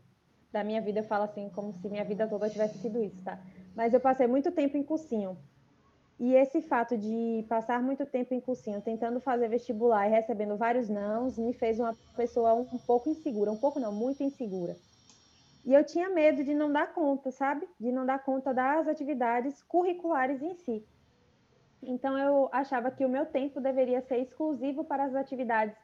da 0.51 0.65
minha 0.65 0.81
vida 0.81 0.99
eu 0.99 1.05
falo 1.05 1.23
assim, 1.23 1.49
como 1.49 1.73
se 1.73 1.87
minha 1.87 2.03
vida 2.03 2.27
toda 2.27 2.49
tivesse 2.49 2.77
sido 2.79 3.01
isso, 3.01 3.23
tá? 3.23 3.39
Mas 3.73 3.93
eu 3.93 4.01
passei 4.01 4.27
muito 4.27 4.51
tempo 4.51 4.75
em 4.75 4.83
cursinho. 4.83 5.37
E 6.19 6.33
esse 6.33 6.61
fato 6.61 6.97
de 6.97 7.45
passar 7.47 7.81
muito 7.81 8.05
tempo 8.05 8.33
em 8.33 8.41
cursinho, 8.41 8.81
tentando 8.81 9.21
fazer 9.21 9.47
vestibular 9.47 10.05
e 10.05 10.11
recebendo 10.11 10.57
vários 10.57 10.89
nãos, 10.89 11.37
me 11.37 11.53
fez 11.53 11.79
uma 11.79 11.95
pessoa 12.15 12.53
um 12.53 12.77
pouco 12.79 13.09
insegura, 13.09 13.49
um 13.49 13.57
pouco 13.57 13.79
não, 13.79 13.93
muito 13.93 14.21
insegura. 14.21 14.75
E 15.65 15.73
eu 15.73 15.85
tinha 15.85 16.09
medo 16.09 16.43
de 16.43 16.53
não 16.53 16.71
dar 16.71 16.93
conta, 16.93 17.31
sabe? 17.31 17.65
De 17.79 17.89
não 17.89 18.05
dar 18.05 18.19
conta 18.19 18.53
das 18.53 18.87
atividades 18.87 19.63
curriculares 19.63 20.41
em 20.41 20.53
si. 20.55 20.85
Então 21.81 22.17
eu 22.17 22.49
achava 22.51 22.91
que 22.91 23.05
o 23.05 23.09
meu 23.09 23.25
tempo 23.25 23.61
deveria 23.61 24.01
ser 24.01 24.17
exclusivo 24.17 24.83
para 24.83 25.05
as 25.05 25.15
atividades 25.15 25.77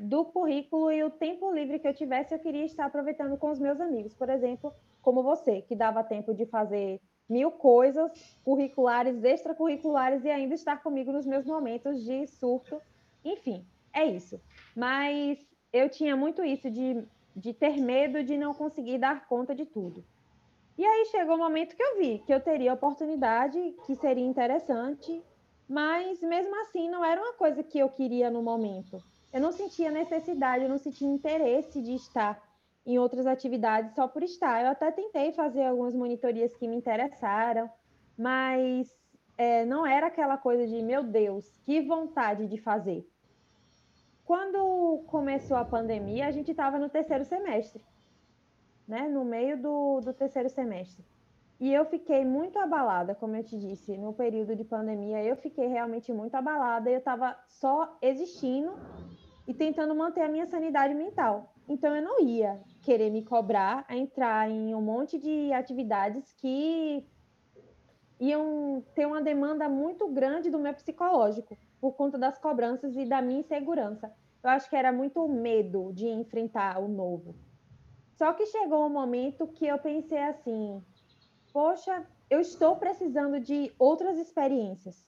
do 0.00 0.24
currículo 0.24 0.90
e 0.90 1.04
o 1.04 1.10
tempo 1.10 1.52
livre 1.52 1.78
que 1.78 1.86
eu 1.86 1.94
tivesse 1.94 2.34
eu 2.34 2.38
queria 2.38 2.64
estar 2.64 2.86
aproveitando 2.86 3.36
com 3.38 3.50
os 3.50 3.58
meus 3.58 3.80
amigos, 3.80 4.12
por 4.14 4.28
exemplo, 4.28 4.72
como 5.00 5.22
você, 5.22 5.62
que 5.62 5.76
dava 5.76 6.02
tempo 6.02 6.34
de 6.34 6.44
fazer 6.46 7.00
mil 7.28 7.50
coisas 7.50 8.10
curriculares, 8.44 9.22
extracurriculares 9.24 10.24
e 10.24 10.30
ainda 10.30 10.54
estar 10.54 10.82
comigo 10.82 11.12
nos 11.12 11.26
meus 11.26 11.44
momentos 11.44 12.04
de 12.04 12.26
surto. 12.26 12.80
Enfim, 13.24 13.64
é 13.92 14.04
isso. 14.04 14.40
Mas 14.74 15.38
eu 15.72 15.88
tinha 15.88 16.16
muito 16.16 16.44
isso 16.44 16.70
de 16.70 17.06
de 17.36 17.52
ter 17.52 17.76
medo 17.76 18.24
de 18.24 18.38
não 18.38 18.54
conseguir 18.54 18.96
dar 18.96 19.26
conta 19.26 19.54
de 19.54 19.66
tudo. 19.66 20.02
E 20.78 20.84
aí 20.84 21.06
chegou 21.06 21.36
o 21.36 21.38
momento 21.38 21.76
que 21.76 21.82
eu 21.82 21.98
vi 21.98 22.22
que 22.24 22.32
eu 22.32 22.40
teria 22.40 22.72
oportunidade, 22.72 23.74
que 23.86 23.94
seria 23.94 24.24
interessante, 24.24 25.22
mas 25.68 26.20
mesmo 26.22 26.58
assim 26.62 26.88
não 26.88 27.04
era 27.04 27.20
uma 27.20 27.34
coisa 27.34 27.62
que 27.62 27.78
eu 27.78 27.90
queria 27.90 28.30
no 28.30 28.42
momento. 28.42 29.02
Eu 29.32 29.40
não 29.40 29.52
sentia 29.52 29.90
necessidade, 29.90 30.64
eu 30.64 30.70
não 30.70 30.78
sentia 30.78 31.06
interesse 31.06 31.82
de 31.82 31.94
estar 31.94 32.42
em 32.86 32.98
outras 32.98 33.26
atividades 33.26 33.94
só 33.94 34.06
por 34.06 34.22
estar. 34.22 34.62
Eu 34.62 34.70
até 34.70 34.92
tentei 34.92 35.32
fazer 35.32 35.64
algumas 35.64 35.94
monitorias 35.94 36.54
que 36.54 36.68
me 36.68 36.76
interessaram, 36.76 37.68
mas 38.16 38.88
é, 39.36 39.66
não 39.66 39.84
era 39.84 40.06
aquela 40.06 40.38
coisa 40.38 40.66
de, 40.66 40.80
meu 40.82 41.02
Deus, 41.02 41.44
que 41.64 41.80
vontade 41.80 42.46
de 42.46 42.56
fazer. 42.58 43.04
Quando 44.24 45.04
começou 45.06 45.56
a 45.56 45.64
pandemia, 45.64 46.26
a 46.26 46.30
gente 46.30 46.52
estava 46.52 46.78
no 46.78 46.88
terceiro 46.88 47.24
semestre, 47.24 47.82
né? 48.86 49.08
No 49.08 49.24
meio 49.24 49.60
do, 49.60 50.00
do 50.00 50.12
terceiro 50.12 50.48
semestre. 50.48 51.04
E 51.58 51.72
eu 51.72 51.84
fiquei 51.86 52.24
muito 52.24 52.58
abalada, 52.58 53.14
como 53.14 53.34
eu 53.34 53.42
te 53.42 53.58
disse, 53.58 53.96
no 53.96 54.12
período 54.12 54.54
de 54.54 54.62
pandemia, 54.62 55.24
eu 55.24 55.36
fiquei 55.36 55.66
realmente 55.68 56.12
muito 56.12 56.34
abalada. 56.34 56.90
Eu 56.90 56.98
estava 56.98 57.36
só 57.48 57.96
existindo 58.02 58.74
e 59.46 59.54
tentando 59.54 59.94
manter 59.94 60.22
a 60.22 60.28
minha 60.28 60.46
sanidade 60.46 60.92
mental. 60.92 61.55
Então 61.68 61.94
eu 61.94 62.02
não 62.02 62.20
ia 62.20 62.60
querer 62.82 63.10
me 63.10 63.24
cobrar 63.24 63.84
a 63.88 63.96
entrar 63.96 64.48
em 64.50 64.74
um 64.74 64.80
monte 64.80 65.18
de 65.18 65.52
atividades 65.52 66.32
que 66.34 67.04
iam 68.20 68.84
ter 68.94 69.06
uma 69.06 69.20
demanda 69.20 69.68
muito 69.68 70.08
grande 70.08 70.50
do 70.50 70.58
meu 70.58 70.72
psicológico 70.72 71.56
por 71.80 71.94
conta 71.94 72.16
das 72.16 72.38
cobranças 72.38 72.96
e 72.96 73.04
da 73.04 73.20
minha 73.20 73.40
insegurança. 73.40 74.12
Eu 74.42 74.50
acho 74.50 74.70
que 74.70 74.76
era 74.76 74.92
muito 74.92 75.26
medo 75.28 75.92
de 75.92 76.06
enfrentar 76.06 76.78
o 76.78 76.88
novo. 76.88 77.34
Só 78.14 78.32
que 78.32 78.46
chegou 78.46 78.86
um 78.86 78.90
momento 78.90 79.46
que 79.48 79.66
eu 79.66 79.78
pensei 79.78 80.22
assim: 80.22 80.82
poxa, 81.52 82.06
eu 82.30 82.40
estou 82.40 82.76
precisando 82.76 83.38
de 83.40 83.72
outras 83.78 84.18
experiências. 84.18 85.06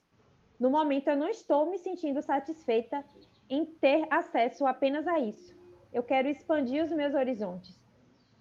No 0.59 0.71
momento, 0.71 1.09
eu 1.09 1.17
não 1.17 1.29
estou 1.29 1.71
me 1.71 1.79
sentindo 1.79 2.21
satisfeita 2.21 3.05
em 3.49 3.65
ter 3.65 4.07
acesso 4.11 4.67
apenas 4.67 5.07
a 5.07 5.19
isso. 5.21 5.58
Eu 5.93 6.03
quero 6.03 6.29
expandir 6.29 6.85
os 6.85 6.93
meus 6.93 7.15
horizontes. 7.15 7.79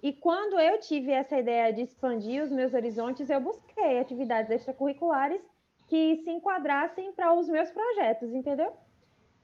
E 0.02 0.14
quando 0.14 0.60
eu 0.60 0.80
tive 0.80 1.12
essa 1.12 1.38
ideia 1.38 1.74
de 1.74 1.82
expandir 1.82 2.44
os 2.44 2.52
meus 2.52 2.74
horizontes, 2.74 3.30
eu 3.30 3.42
busquei 3.42 4.00
atividades 4.00 4.52
extracurriculares 4.52 5.42
que 5.88 6.18
se 6.18 6.30
enquadrassem 6.30 7.12
para 7.14 7.34
os 7.34 7.48
meus 7.48 7.72
projetos, 7.72 8.34
entendeu? 8.34 8.74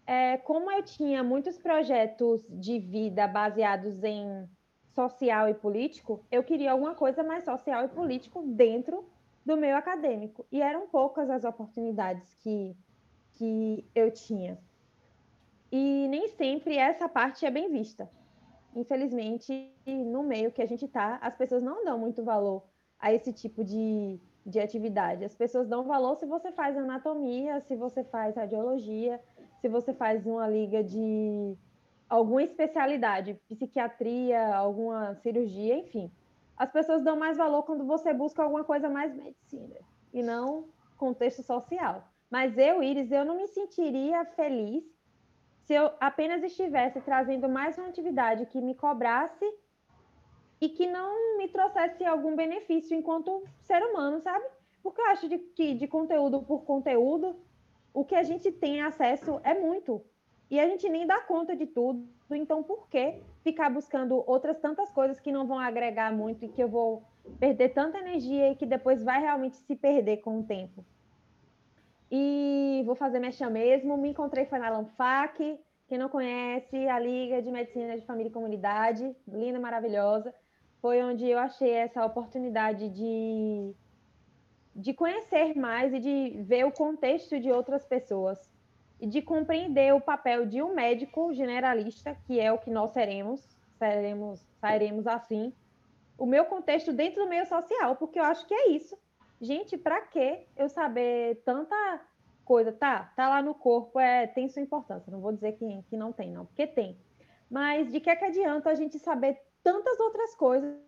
É, 0.05 0.37
como 0.37 0.69
eu 0.69 0.83
tinha 0.83 1.23
muitos 1.23 1.57
projetos 1.57 2.45
de 2.49 2.77
vida 2.77 3.25
baseados 3.25 4.03
em 4.03 4.47
social 4.93 5.49
e 5.49 5.53
político, 5.53 6.23
eu 6.29 6.43
queria 6.43 6.71
alguma 6.71 6.93
coisa 6.93 7.23
mais 7.23 7.45
social 7.45 7.85
e 7.85 7.87
político 7.87 8.43
dentro 8.43 9.05
do 9.45 9.57
meio 9.57 9.75
acadêmico. 9.75 10.45
E 10.51 10.61
eram 10.61 10.87
poucas 10.87 11.29
as 11.29 11.43
oportunidades 11.43 12.33
que, 12.35 12.75
que 13.33 13.85
eu 13.95 14.11
tinha. 14.11 14.59
E 15.75 16.07
nem 16.07 16.27
sempre 16.27 16.77
essa 16.77 17.09
parte 17.09 17.47
é 17.47 17.49
bem 17.49 17.67
vista. 17.71 18.07
Infelizmente, 18.75 19.73
no 19.87 20.21
meio 20.21 20.51
que 20.51 20.61
a 20.61 20.67
gente 20.67 20.85
está, 20.85 21.15
as 21.15 21.35
pessoas 21.35 21.63
não 21.63 21.83
dão 21.83 21.97
muito 21.97 22.23
valor 22.23 22.63
a 22.99 23.11
esse 23.11 23.33
tipo 23.33 23.63
de, 23.63 24.19
de 24.45 24.59
atividade. 24.59 25.25
As 25.25 25.33
pessoas 25.33 25.67
dão 25.67 25.83
valor 25.83 26.15
se 26.15 26.27
você 26.27 26.51
faz 26.51 26.77
anatomia, 26.77 27.59
se 27.61 27.75
você 27.75 28.03
faz 28.03 28.35
radiologia, 28.35 29.19
se 29.61 29.67
você 29.67 29.95
faz 29.95 30.27
uma 30.27 30.47
liga 30.47 30.83
de, 30.83 31.57
alguma 32.07 32.43
especialidade, 32.43 33.41
psiquiatria, 33.49 34.55
alguma 34.55 35.15
cirurgia, 35.23 35.75
enfim. 35.75 36.11
As 36.55 36.71
pessoas 36.71 37.03
dão 37.03 37.17
mais 37.17 37.35
valor 37.35 37.63
quando 37.63 37.83
você 37.83 38.13
busca 38.13 38.43
alguma 38.43 38.63
coisa 38.63 38.87
mais 38.87 39.11
medicina 39.15 39.77
e 40.13 40.21
não 40.21 40.65
contexto 40.97 41.41
social. 41.41 42.07
Mas 42.29 42.55
eu, 42.59 42.83
Iris, 42.83 43.11
eu 43.11 43.25
não 43.25 43.37
me 43.37 43.47
sentiria 43.47 44.23
feliz 44.35 44.92
se 45.63 45.73
eu 45.73 45.91
apenas 45.99 46.43
estivesse 46.43 46.99
trazendo 47.01 47.47
mais 47.47 47.77
uma 47.77 47.87
atividade 47.87 48.45
que 48.47 48.59
me 48.59 48.75
cobrasse 48.75 49.45
e 50.59 50.69
que 50.69 50.85
não 50.85 51.37
me 51.37 51.47
trouxesse 51.47 52.05
algum 52.05 52.35
benefício 52.35 52.95
enquanto 52.95 53.43
ser 53.61 53.81
humano, 53.81 54.19
sabe? 54.21 54.45
Porque 54.81 55.01
eu 55.01 55.07
acho 55.07 55.29
de, 55.29 55.37
que 55.37 55.73
de 55.73 55.87
conteúdo 55.87 56.41
por 56.41 56.63
conteúdo, 56.65 57.35
o 57.93 58.03
que 58.03 58.15
a 58.15 58.23
gente 58.23 58.51
tem 58.51 58.81
acesso 58.81 59.39
é 59.43 59.53
muito. 59.53 60.03
E 60.51 60.59
a 60.59 60.67
gente 60.67 60.87
nem 60.89 61.07
dá 61.07 61.21
conta 61.21 61.55
de 61.55 61.65
tudo. 61.65 62.07
Então, 62.29 62.61
por 62.61 62.87
que 62.89 63.21
ficar 63.43 63.69
buscando 63.69 64.23
outras 64.27 64.59
tantas 64.59 64.89
coisas 64.91 65.19
que 65.19 65.31
não 65.31 65.47
vão 65.47 65.59
agregar 65.59 66.11
muito 66.11 66.43
e 66.45 66.49
que 66.49 66.61
eu 66.61 66.67
vou 66.67 67.03
perder 67.39 67.69
tanta 67.69 67.99
energia 67.99 68.51
e 68.51 68.55
que 68.55 68.65
depois 68.65 69.03
vai 69.03 69.21
realmente 69.21 69.55
se 69.55 69.75
perder 69.75 70.17
com 70.17 70.39
o 70.39 70.43
tempo? 70.43 70.83
E 72.11 72.83
vou 72.85 72.95
fazer 72.95 73.19
mexa 73.19 73.49
mesmo. 73.49 73.97
Me 73.97 74.09
encontrei 74.09 74.45
foi 74.45 74.59
na 74.59 74.69
Lanfac. 74.69 75.59
Quem 75.87 75.97
não 75.97 76.09
conhece, 76.09 76.87
a 76.87 76.99
Liga 76.99 77.41
de 77.41 77.51
Medicina 77.51 77.97
de 77.97 78.05
Família 78.05 78.29
e 78.29 78.33
Comunidade, 78.33 79.15
linda, 79.27 79.59
maravilhosa. 79.59 80.33
Foi 80.81 81.01
onde 81.03 81.27
eu 81.27 81.37
achei 81.37 81.71
essa 81.71 82.05
oportunidade 82.05 82.89
de 82.89 83.75
de 84.75 84.93
conhecer 84.93 85.55
mais 85.55 85.93
e 85.93 85.99
de 85.99 86.43
ver 86.43 86.65
o 86.65 86.71
contexto 86.71 87.39
de 87.39 87.51
outras 87.51 87.85
pessoas 87.85 88.39
e 88.99 89.07
de 89.07 89.21
compreender 89.21 89.93
o 89.93 90.01
papel 90.01 90.45
de 90.45 90.61
um 90.61 90.73
médico 90.73 91.33
generalista, 91.33 92.17
que 92.25 92.39
é 92.39 92.51
o 92.51 92.57
que 92.57 92.71
nós 92.71 92.91
seremos, 92.91 93.47
seremos, 93.77 94.39
sairemos 94.59 95.05
assim, 95.05 95.53
o 96.17 96.25
meu 96.25 96.45
contexto 96.45 96.93
dentro 96.93 97.23
do 97.23 97.29
meio 97.29 97.45
social, 97.45 97.95
porque 97.97 98.19
eu 98.19 98.23
acho 98.23 98.47
que 98.47 98.53
é 98.53 98.69
isso. 98.69 98.97
Gente, 99.43 99.77
para 99.77 99.99
que 99.99 100.47
eu 100.55 100.69
saber 100.69 101.41
tanta 101.43 101.75
coisa? 102.45 102.71
Tá, 102.71 103.11
tá 103.13 103.27
lá 103.27 103.41
no 103.41 103.53
corpo, 103.53 103.99
é, 103.99 104.25
tem 104.25 104.47
sua 104.47 104.61
importância. 104.61 105.11
Não 105.11 105.19
vou 105.19 105.33
dizer 105.33 105.51
que, 105.57 105.83
que 105.89 105.97
não 105.97 106.13
tem, 106.13 106.31
não, 106.31 106.45
porque 106.45 106.65
tem. 106.65 106.97
Mas 107.49 107.91
de 107.91 107.99
que 107.99 108.09
é 108.09 108.15
que 108.15 108.23
adianta 108.23 108.69
a 108.69 108.73
gente 108.73 108.97
saber 108.99 109.37
tantas 109.61 109.99
outras 109.99 110.33
coisas 110.35 110.79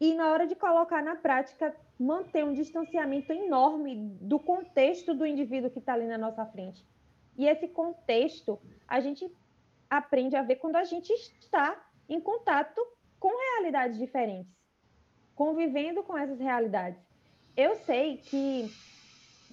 e 0.00 0.14
na 0.14 0.30
hora 0.30 0.46
de 0.46 0.56
colocar 0.56 1.02
na 1.02 1.16
prática 1.16 1.76
manter 2.00 2.46
um 2.46 2.54
distanciamento 2.54 3.30
enorme 3.30 4.16
do 4.22 4.38
contexto 4.38 5.12
do 5.12 5.26
indivíduo 5.26 5.70
que 5.70 5.78
está 5.78 5.92
ali 5.92 6.06
na 6.06 6.16
nossa 6.16 6.46
frente. 6.46 6.82
E 7.36 7.46
esse 7.46 7.68
contexto 7.68 8.58
a 8.88 9.00
gente 9.00 9.30
aprende 9.90 10.34
a 10.34 10.42
ver 10.42 10.56
quando 10.56 10.76
a 10.76 10.84
gente 10.84 11.12
está 11.12 11.78
em 12.08 12.22
contato 12.22 12.80
com 13.20 13.30
realidades 13.52 13.98
diferentes, 13.98 14.50
convivendo 15.34 16.02
com 16.02 16.16
essas 16.16 16.40
realidades. 16.40 17.05
Eu 17.56 17.74
sei 17.76 18.18
que 18.18 18.66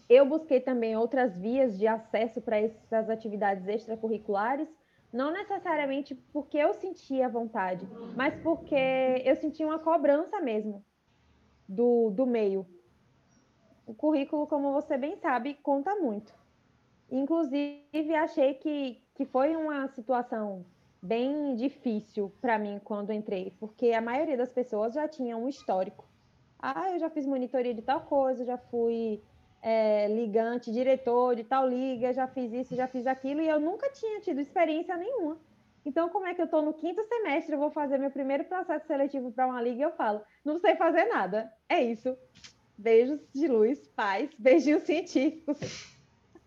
eu 0.09 0.25
busquei 0.25 0.59
também 0.59 0.97
outras 0.97 1.37
vias 1.37 1.77
de 1.77 1.87
acesso 1.87 2.41
para 2.41 2.59
essas 2.59 3.09
atividades 3.09 3.67
extracurriculares, 3.67 4.67
não 5.11 5.31
necessariamente 5.31 6.13
porque 6.33 6.57
eu 6.57 6.73
sentia 6.73 7.29
vontade, 7.29 7.87
mas 8.15 8.35
porque 8.41 8.75
eu 9.23 9.35
sentia 9.35 9.65
uma 9.65 9.79
cobrança 9.79 10.41
mesmo 10.41 10.83
do, 11.67 12.09
do 12.09 12.25
meio. 12.25 12.67
O 13.85 13.93
currículo, 13.93 14.47
como 14.47 14.73
você 14.73 14.97
bem 14.97 15.15
sabe, 15.17 15.55
conta 15.55 15.95
muito. 15.95 16.33
Inclusive, 17.09 18.15
achei 18.15 18.55
que, 18.55 19.01
que 19.15 19.25
foi 19.25 19.55
uma 19.55 19.87
situação 19.89 20.65
bem 21.01 21.55
difícil 21.55 22.33
para 22.41 22.57
mim 22.57 22.79
quando 22.83 23.13
entrei, 23.13 23.51
porque 23.59 23.91
a 23.91 24.01
maioria 24.01 24.37
das 24.37 24.51
pessoas 24.51 24.93
já 24.93 25.07
tinha 25.07 25.37
um 25.37 25.47
histórico. 25.47 26.12
Ah, 26.65 26.91
eu 26.93 26.99
já 26.99 27.09
fiz 27.09 27.25
monitoria 27.25 27.73
de 27.73 27.81
tal 27.81 27.99
coisa, 27.99 28.45
já 28.45 28.57
fui 28.57 29.21
é, 29.61 30.07
ligante, 30.07 30.71
diretor 30.71 31.35
de 31.35 31.43
tal 31.43 31.67
liga, 31.67 32.13
já 32.13 32.25
fiz 32.25 32.53
isso, 32.53 32.73
já 32.73 32.87
fiz 32.87 33.05
aquilo, 33.05 33.41
e 33.41 33.49
eu 33.49 33.59
nunca 33.59 33.89
tinha 33.89 34.21
tido 34.21 34.39
experiência 34.39 34.95
nenhuma. 34.95 35.37
Então, 35.85 36.07
como 36.07 36.25
é 36.25 36.33
que 36.33 36.39
eu 36.39 36.45
estou 36.45 36.61
no 36.61 36.73
quinto 36.73 37.03
semestre, 37.03 37.53
eu 37.53 37.59
vou 37.59 37.69
fazer 37.69 37.97
meu 37.97 38.09
primeiro 38.09 38.45
processo 38.45 38.87
seletivo 38.87 39.29
para 39.29 39.45
uma 39.45 39.61
liga 39.61 39.79
e 39.79 39.81
eu 39.81 39.91
falo, 39.91 40.21
não 40.45 40.57
sei 40.57 40.77
fazer 40.77 41.03
nada. 41.03 41.51
É 41.67 41.83
isso. 41.83 42.17
Beijos 42.77 43.19
de 43.35 43.49
luz, 43.49 43.85
paz, 43.89 44.29
beijinhos 44.39 44.83
científicos. 44.83 45.59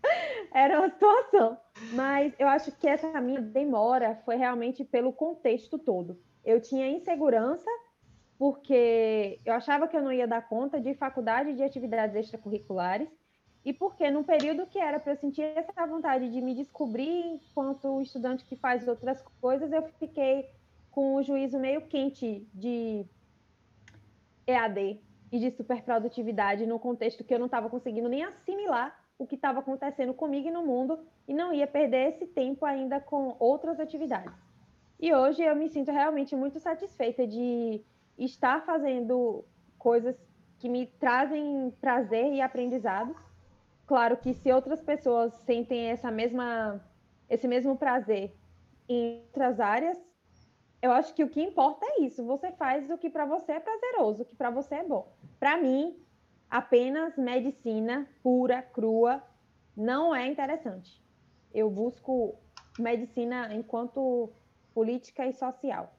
Era 0.51 0.79
uma 0.79 0.89
situação. 0.89 1.59
Mas 1.93 2.33
eu 2.39 2.47
acho 2.47 2.71
que 2.71 2.87
essa 2.87 3.21
minha 3.21 3.39
demora 3.39 4.19
foi 4.25 4.35
realmente 4.35 4.83
pelo 4.83 5.13
contexto 5.13 5.77
todo. 5.77 6.19
Eu 6.43 6.59
tinha 6.59 6.89
insegurança, 6.89 7.69
porque 8.37 9.39
eu 9.43 9.53
achava 9.53 9.87
que 9.87 9.97
eu 9.97 10.01
não 10.01 10.11
ia 10.11 10.27
dar 10.27 10.47
conta 10.47 10.79
de 10.79 10.93
faculdade 10.93 11.53
de 11.53 11.63
atividades 11.63 12.15
extracurriculares 12.15 13.09
e 13.65 13.73
porque 13.73 14.09
num 14.11 14.23
período 14.23 14.67
que 14.67 14.79
era 14.79 14.99
para 14.99 15.13
eu 15.13 15.17
sentir 15.17 15.41
essa 15.41 15.85
vontade 15.85 16.29
de 16.29 16.39
me 16.39 16.53
descobrir 16.53 17.25
enquanto 17.25 18.01
estudante 18.01 18.45
que 18.45 18.55
faz 18.55 18.87
outras 18.87 19.21
coisas, 19.41 19.71
eu 19.71 19.83
fiquei 19.99 20.49
com 20.91 21.15
o 21.15 21.23
juízo 21.23 21.59
meio 21.59 21.81
quente 21.81 22.47
de 22.53 23.05
EAD 24.45 25.01
e 25.31 25.39
de 25.39 25.51
superprodutividade 25.51 26.65
no 26.65 26.79
contexto 26.79 27.23
que 27.23 27.33
eu 27.33 27.39
não 27.39 27.47
estava 27.47 27.69
conseguindo 27.69 28.07
nem 28.07 28.23
assimilar 28.23 28.97
o 29.17 29.25
que 29.25 29.35
estava 29.35 29.59
acontecendo 29.59 30.13
comigo 30.13 30.47
e 30.47 30.51
no 30.51 30.65
mundo 30.65 30.99
e 31.27 31.33
não 31.33 31.51
ia 31.51 31.67
perder 31.67 32.09
esse 32.09 32.27
tempo 32.27 32.65
ainda 32.65 32.99
com 32.99 33.35
outras 33.39 33.79
atividades. 33.79 34.33
E 34.99 35.13
hoje 35.13 35.43
eu 35.43 35.55
me 35.55 35.67
sinto 35.69 35.91
realmente 35.91 36.35
muito 36.35 36.59
satisfeita 36.59 37.27
de 37.27 37.83
estar 38.17 38.65
fazendo 38.65 39.45
coisas 39.77 40.15
que 40.59 40.67
me 40.67 40.87
trazem 40.87 41.71
prazer 41.79 42.33
e 42.33 42.41
aprendizado 42.41 43.15
Claro 43.87 44.17
que 44.17 44.33
se 44.33 44.51
outras 44.51 44.81
pessoas 44.81 45.33
sentem 45.45 45.87
essa 45.87 46.11
mesma, 46.11 46.85
esse 47.29 47.47
mesmo 47.47 47.77
prazer 47.77 48.35
em 48.87 49.21
outras 49.21 49.61
áreas, 49.61 49.97
eu 50.81 50.91
acho 50.91 51.13
que 51.15 51.23
o 51.23 51.29
que 51.29 51.41
importa 51.41 51.85
é 51.85 52.01
isso. 52.01 52.23
Você 52.25 52.51
faz 52.51 52.89
o 52.89 52.97
que 52.97 53.09
para 53.09 53.25
você 53.25 53.53
é 53.53 53.59
prazeroso, 53.61 54.23
o 54.23 54.25
que 54.25 54.35
para 54.35 54.49
você 54.49 54.75
é 54.75 54.83
bom. 54.83 55.15
Para 55.39 55.57
mim, 55.57 55.97
apenas 56.49 57.17
medicina 57.17 58.05
pura, 58.21 58.61
crua, 58.61 59.23
não 59.75 60.13
é 60.13 60.27
interessante. 60.27 61.01
Eu 61.53 61.69
busco 61.69 62.37
medicina 62.77 63.53
enquanto 63.55 64.29
política 64.73 65.25
e 65.25 65.31
social. 65.31 65.96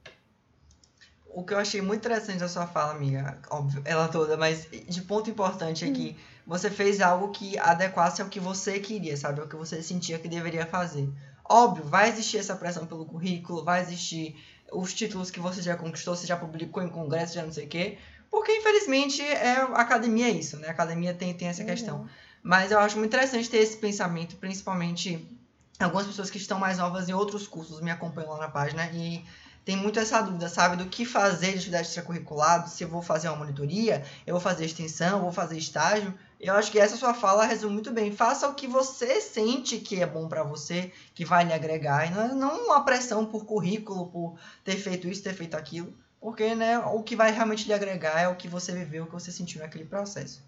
O 1.29 1.45
que 1.45 1.55
eu 1.55 1.59
achei 1.59 1.81
muito 1.81 2.01
interessante 2.01 2.39
da 2.39 2.49
sua 2.49 2.67
fala, 2.67 2.93
amiga, 2.93 3.39
óbvio, 3.51 3.83
ela 3.85 4.09
toda, 4.09 4.37
mas 4.37 4.67
de 4.71 5.03
ponto 5.03 5.31
importante 5.31 5.85
aqui. 5.85 6.17
Hum 6.19 6.39
você 6.49 6.71
fez 6.71 7.03
algo 7.03 7.29
que 7.29 7.59
adequasse 7.59 8.23
ao 8.23 8.29
que 8.29 8.41
você 8.41 8.81
queria, 8.81 9.15
sabe? 9.19 9.43
Ao 9.43 9.47
que 9.47 9.55
você 9.55 9.83
sentia 9.83 10.19
que 10.19 10.27
deveria 10.27 10.65
fazer. 10.65 11.07
Óbvio, 11.45 11.85
vai 11.85 12.09
existir 12.09 12.39
essa 12.39 12.57
pressão 12.57 12.87
pelo 12.87 13.05
currículo, 13.05 13.63
vai 13.63 13.83
existir 13.83 14.35
os 14.73 14.95
títulos 14.95 15.31
que 15.31 15.41
você 15.41 15.61
já 15.61 15.77
conquistou, 15.77 16.17
você 16.17 16.27
já 16.27 16.39
publicou 16.39 16.83
em 16.83 16.89
congresso, 16.89 17.35
já 17.35 17.43
não 17.43 17.53
sei 17.53 17.67
o 17.67 17.69
quê. 17.69 17.99
Porque, 18.31 18.51
infelizmente, 18.57 19.21
é, 19.21 19.59
a 19.59 19.65
academia 19.65 20.29
é 20.29 20.31
isso, 20.31 20.57
né? 20.57 20.69
A 20.69 20.71
academia 20.71 21.13
tem, 21.13 21.35
tem 21.35 21.49
essa 21.49 21.61
uhum. 21.61 21.69
questão. 21.69 22.09
Mas 22.43 22.73
eu 22.73 22.79
acho 22.79 22.97
muito 22.97 23.11
interessante 23.11 23.51
ter 23.51 23.59
esse 23.59 23.77
pensamento, 23.77 24.37
principalmente 24.37 25.29
algumas 25.79 26.07
pessoas 26.07 26.31
que 26.31 26.39
estão 26.39 26.59
mais 26.59 26.79
novas 26.79 27.11
em 27.11 27.13
outros 27.13 27.47
cursos 27.47 27.83
me 27.83 27.91
acompanham 27.91 28.31
lá 28.31 28.39
na 28.39 28.49
página 28.49 28.87
e 28.87 29.23
tem 29.69 29.77
muito 29.77 30.01
essa 30.01 30.23
dúvida, 30.23 30.49
sabe? 30.49 30.77
Do 30.77 30.87
que 30.87 31.05
fazer 31.05 31.49
de 31.49 31.57
atividade 31.59 31.89
extracurricular, 31.89 32.67
se 32.67 32.83
eu 32.83 32.89
vou 32.89 33.03
fazer 33.03 33.29
uma 33.29 33.37
monitoria, 33.37 34.03
eu 34.27 34.33
vou 34.33 34.41
fazer 34.41 34.65
extensão, 34.65 35.19
eu 35.19 35.21
vou 35.25 35.31
fazer 35.31 35.59
estágio. 35.59 36.15
Eu 36.41 36.55
acho 36.55 36.73
que 36.73 36.79
essa 36.79 36.97
sua 36.97 37.13
fala 37.13 37.45
resume 37.45 37.75
muito 37.75 37.93
bem. 37.93 38.11
Faça 38.11 38.49
o 38.49 38.55
que 38.55 38.67
você 38.67 39.21
sente 39.21 39.77
que 39.77 40.01
é 40.01 40.07
bom 40.07 40.27
para 40.27 40.43
você, 40.43 40.91
que 41.15 41.23
vai 41.23 41.45
lhe 41.45 41.53
agregar, 41.53 42.07
e 42.07 42.11
não, 42.15 42.23
é, 42.23 42.29
não 42.29 42.65
uma 42.65 42.83
pressão 42.83 43.27
por 43.27 43.45
currículo, 43.45 44.07
por 44.07 44.39
ter 44.65 44.79
feito 44.79 45.07
isso, 45.07 45.23
ter 45.23 45.35
feito 45.35 45.55
aquilo. 45.55 45.93
Porque 46.19 46.55
né, 46.55 46.79
o 46.79 47.03
que 47.03 47.15
vai 47.15 47.31
realmente 47.31 47.67
lhe 47.67 47.75
agregar 47.75 48.19
é 48.23 48.27
o 48.27 48.37
que 48.37 48.49
você 48.49 48.73
viveu, 48.73 49.05
o 49.05 49.07
que 49.07 49.13
você 49.13 49.31
sentiu 49.31 49.61
naquele 49.61 49.85
processo. 49.85 50.43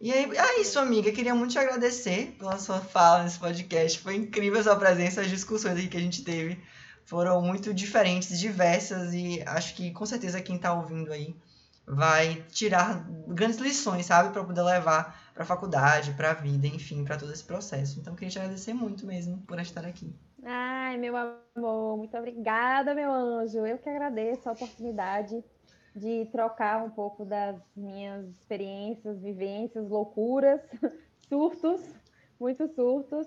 E 0.00 0.12
aí, 0.12 0.30
é 0.36 0.60
isso, 0.60 0.78
amiga. 0.78 1.10
Queria 1.10 1.34
muito 1.34 1.50
te 1.50 1.58
agradecer 1.58 2.36
pela 2.38 2.56
sua 2.56 2.80
fala 2.80 3.24
nesse 3.24 3.40
podcast. 3.40 3.98
Foi 3.98 4.14
incrível 4.14 4.60
a 4.60 4.62
sua 4.62 4.76
presença, 4.76 5.22
as 5.22 5.28
discussões 5.28 5.88
que 5.88 5.96
a 5.96 6.00
gente 6.00 6.22
teve 6.22 6.62
foram 7.08 7.40
muito 7.40 7.72
diferentes, 7.72 8.38
diversas 8.38 9.14
e 9.14 9.42
acho 9.46 9.74
que 9.74 9.90
com 9.92 10.04
certeza 10.04 10.42
quem 10.42 10.56
está 10.56 10.74
ouvindo 10.74 11.10
aí 11.10 11.34
vai 11.86 12.44
tirar 12.50 13.02
grandes 13.26 13.58
lições, 13.58 14.04
sabe, 14.04 14.30
para 14.30 14.44
poder 14.44 14.60
levar 14.60 15.18
para 15.32 15.42
a 15.42 15.46
faculdade, 15.46 16.12
para 16.12 16.32
a 16.32 16.34
vida, 16.34 16.66
enfim, 16.66 17.06
para 17.06 17.16
todo 17.16 17.32
esse 17.32 17.42
processo. 17.42 17.98
Então 17.98 18.14
queria 18.14 18.28
te 18.28 18.38
agradecer 18.38 18.74
muito 18.74 19.06
mesmo 19.06 19.38
por 19.46 19.58
estar 19.58 19.86
aqui. 19.86 20.14
Ai, 20.44 20.98
meu 20.98 21.16
amor, 21.16 21.96
muito 21.96 22.14
obrigada, 22.14 22.94
meu 22.94 23.10
anjo. 23.10 23.64
Eu 23.64 23.78
que 23.78 23.88
agradeço 23.88 24.46
a 24.46 24.52
oportunidade 24.52 25.42
de 25.96 26.28
trocar 26.30 26.84
um 26.84 26.90
pouco 26.90 27.24
das 27.24 27.56
minhas 27.74 28.28
experiências, 28.28 29.18
vivências, 29.18 29.88
loucuras, 29.88 30.60
surtos, 31.26 31.80
muitos 32.38 32.70
surtos 32.74 33.26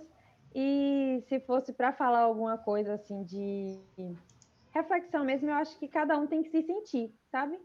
E 0.54 1.24
se 1.28 1.40
fosse 1.40 1.72
para 1.72 1.94
falar 1.94 2.20
alguma 2.20 2.58
coisa 2.58 2.96
assim 2.96 3.24
de 3.24 3.80
reflexão 4.72 5.24
mesmo, 5.24 5.50
eu 5.50 5.56
acho 5.56 5.78
que 5.78 5.88
cada 5.88 6.18
um 6.18 6.28
tem 6.28 6.44
que 6.44 6.50
se 6.50 6.62
sentir, 6.64 7.14
sabe? 7.32 7.60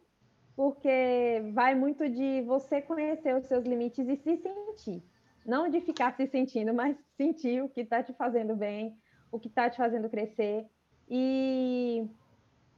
Porque 0.54 1.42
vai 1.52 1.74
muito 1.74 2.08
de 2.08 2.42
você 2.42 2.80
conhecer 2.80 3.34
os 3.34 3.46
seus 3.46 3.64
limites 3.64 4.08
e 4.08 4.16
se 4.16 4.36
sentir. 4.36 5.02
Não 5.44 5.68
de 5.68 5.80
ficar 5.80 6.14
se 6.16 6.26
sentindo, 6.26 6.72
mas 6.74 6.96
sentir 7.16 7.62
o 7.62 7.68
que 7.68 7.82
está 7.82 8.02
te 8.02 8.12
fazendo 8.12 8.56
bem, 8.56 8.96
o 9.30 9.38
que 9.38 9.48
está 9.48 9.68
te 9.68 9.76
fazendo 9.76 10.08
crescer. 10.08 10.66
E 11.08 12.08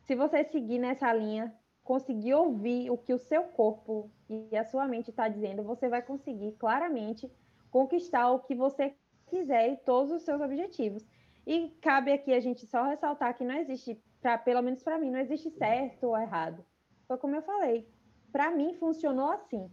se 0.07 0.14
você 0.14 0.44
seguir 0.44 0.79
nessa 0.79 1.12
linha, 1.12 1.55
conseguir 1.85 2.35
ouvir 2.35 2.90
o 2.90 2.99
que 2.99 3.14
o 3.14 3.18
seu 3.18 3.44
corpo 3.44 4.11
e 4.29 4.57
a 4.57 4.64
sua 4.64 4.87
mente 4.87 5.11
está 5.11 5.29
dizendo, 5.29 5.62
você 5.62 5.88
vai 5.88 6.03
conseguir 6.03 6.53
claramente 6.59 7.31
conquistar 7.71 8.31
o 8.31 8.40
que 8.40 8.55
você 8.55 8.94
quiser 9.28 9.72
e 9.72 9.76
todos 9.76 10.12
os 10.12 10.22
seus 10.22 10.40
objetivos. 10.40 11.04
E 11.46 11.70
cabe 11.80 12.12
aqui 12.12 12.32
a 12.32 12.40
gente 12.40 12.66
só 12.66 12.84
ressaltar 12.84 13.36
que 13.36 13.44
não 13.44 13.54
existe, 13.54 14.02
pra, 14.20 14.36
pelo 14.36 14.62
menos 14.62 14.82
para 14.82 14.98
mim, 14.98 15.10
não 15.10 15.18
existe 15.18 15.50
certo 15.50 16.08
ou 16.08 16.18
errado. 16.18 16.64
Foi 17.06 17.16
como 17.16 17.36
eu 17.36 17.42
falei, 17.42 17.88
para 18.30 18.50
mim 18.50 18.74
funcionou 18.74 19.30
assim. 19.30 19.70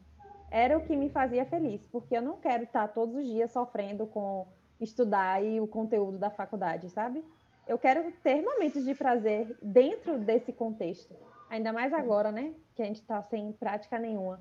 Era 0.52 0.78
o 0.78 0.86
que 0.86 0.96
me 0.96 1.10
fazia 1.10 1.46
feliz, 1.46 1.86
porque 1.88 2.16
eu 2.16 2.22
não 2.22 2.38
quero 2.38 2.64
estar 2.64 2.88
todos 2.90 3.16
os 3.16 3.26
dias 3.26 3.52
sofrendo 3.52 4.08
com 4.08 4.48
estudar 4.80 5.44
e 5.44 5.60
o 5.60 5.68
conteúdo 5.68 6.18
da 6.18 6.30
faculdade, 6.30 6.90
sabe? 6.90 7.24
Eu 7.68 7.78
quero 7.78 8.12
ter 8.24 8.42
momentos 8.42 8.86
de 8.86 8.94
prazer 8.94 9.58
dentro 9.62 10.20
desse 10.20 10.54
contexto. 10.54 11.16
Ainda 11.50 11.74
mais 11.74 11.94
agora, 11.94 12.32
né? 12.32 12.54
Que 12.76 12.84
a 12.84 12.86
gente 12.86 13.02
está 13.02 13.22
sem 13.24 13.52
prática 13.54 13.98
nenhuma. 13.98 14.40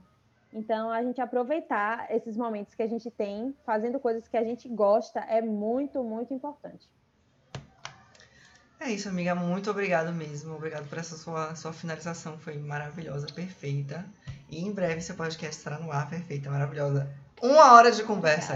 Então, 0.55 0.89
a 0.89 1.03
gente 1.03 1.21
aproveitar 1.21 2.07
esses 2.11 2.37
momentos 2.37 2.75
que 2.75 2.83
a 2.83 2.87
gente 2.87 3.11
tem, 3.11 3.53
fazendo 3.67 3.99
coisas 3.99 4.29
que 4.29 4.37
a 4.37 4.45
gente 4.45 4.69
gosta, 4.69 5.19
é 5.19 5.43
muito, 5.43 6.03
muito 6.05 6.33
importante. 6.33 6.89
É 8.79 8.91
isso, 8.91 9.09
amiga. 9.09 9.35
Muito 9.35 9.71
obrigado 9.71 10.13
mesmo. 10.13 10.55
Obrigado 10.55 10.89
por 10.89 10.99
essa 10.99 11.17
sua, 11.17 11.57
sua 11.57 11.73
finalização. 11.73 12.39
Foi 12.39 12.57
maravilhosa, 12.57 13.27
perfeita. 13.35 14.05
E 14.49 14.63
em 14.63 14.71
breve 14.71 15.01
seu 15.01 15.17
podcast 15.17 15.57
estará 15.57 15.79
no 15.79 15.91
ar, 15.91 16.09
perfeita, 16.09 16.51
maravilhosa. 16.51 17.11
Uma 17.43 17.73
hora 17.73 17.91
de 17.91 18.03
conversa. 18.05 18.53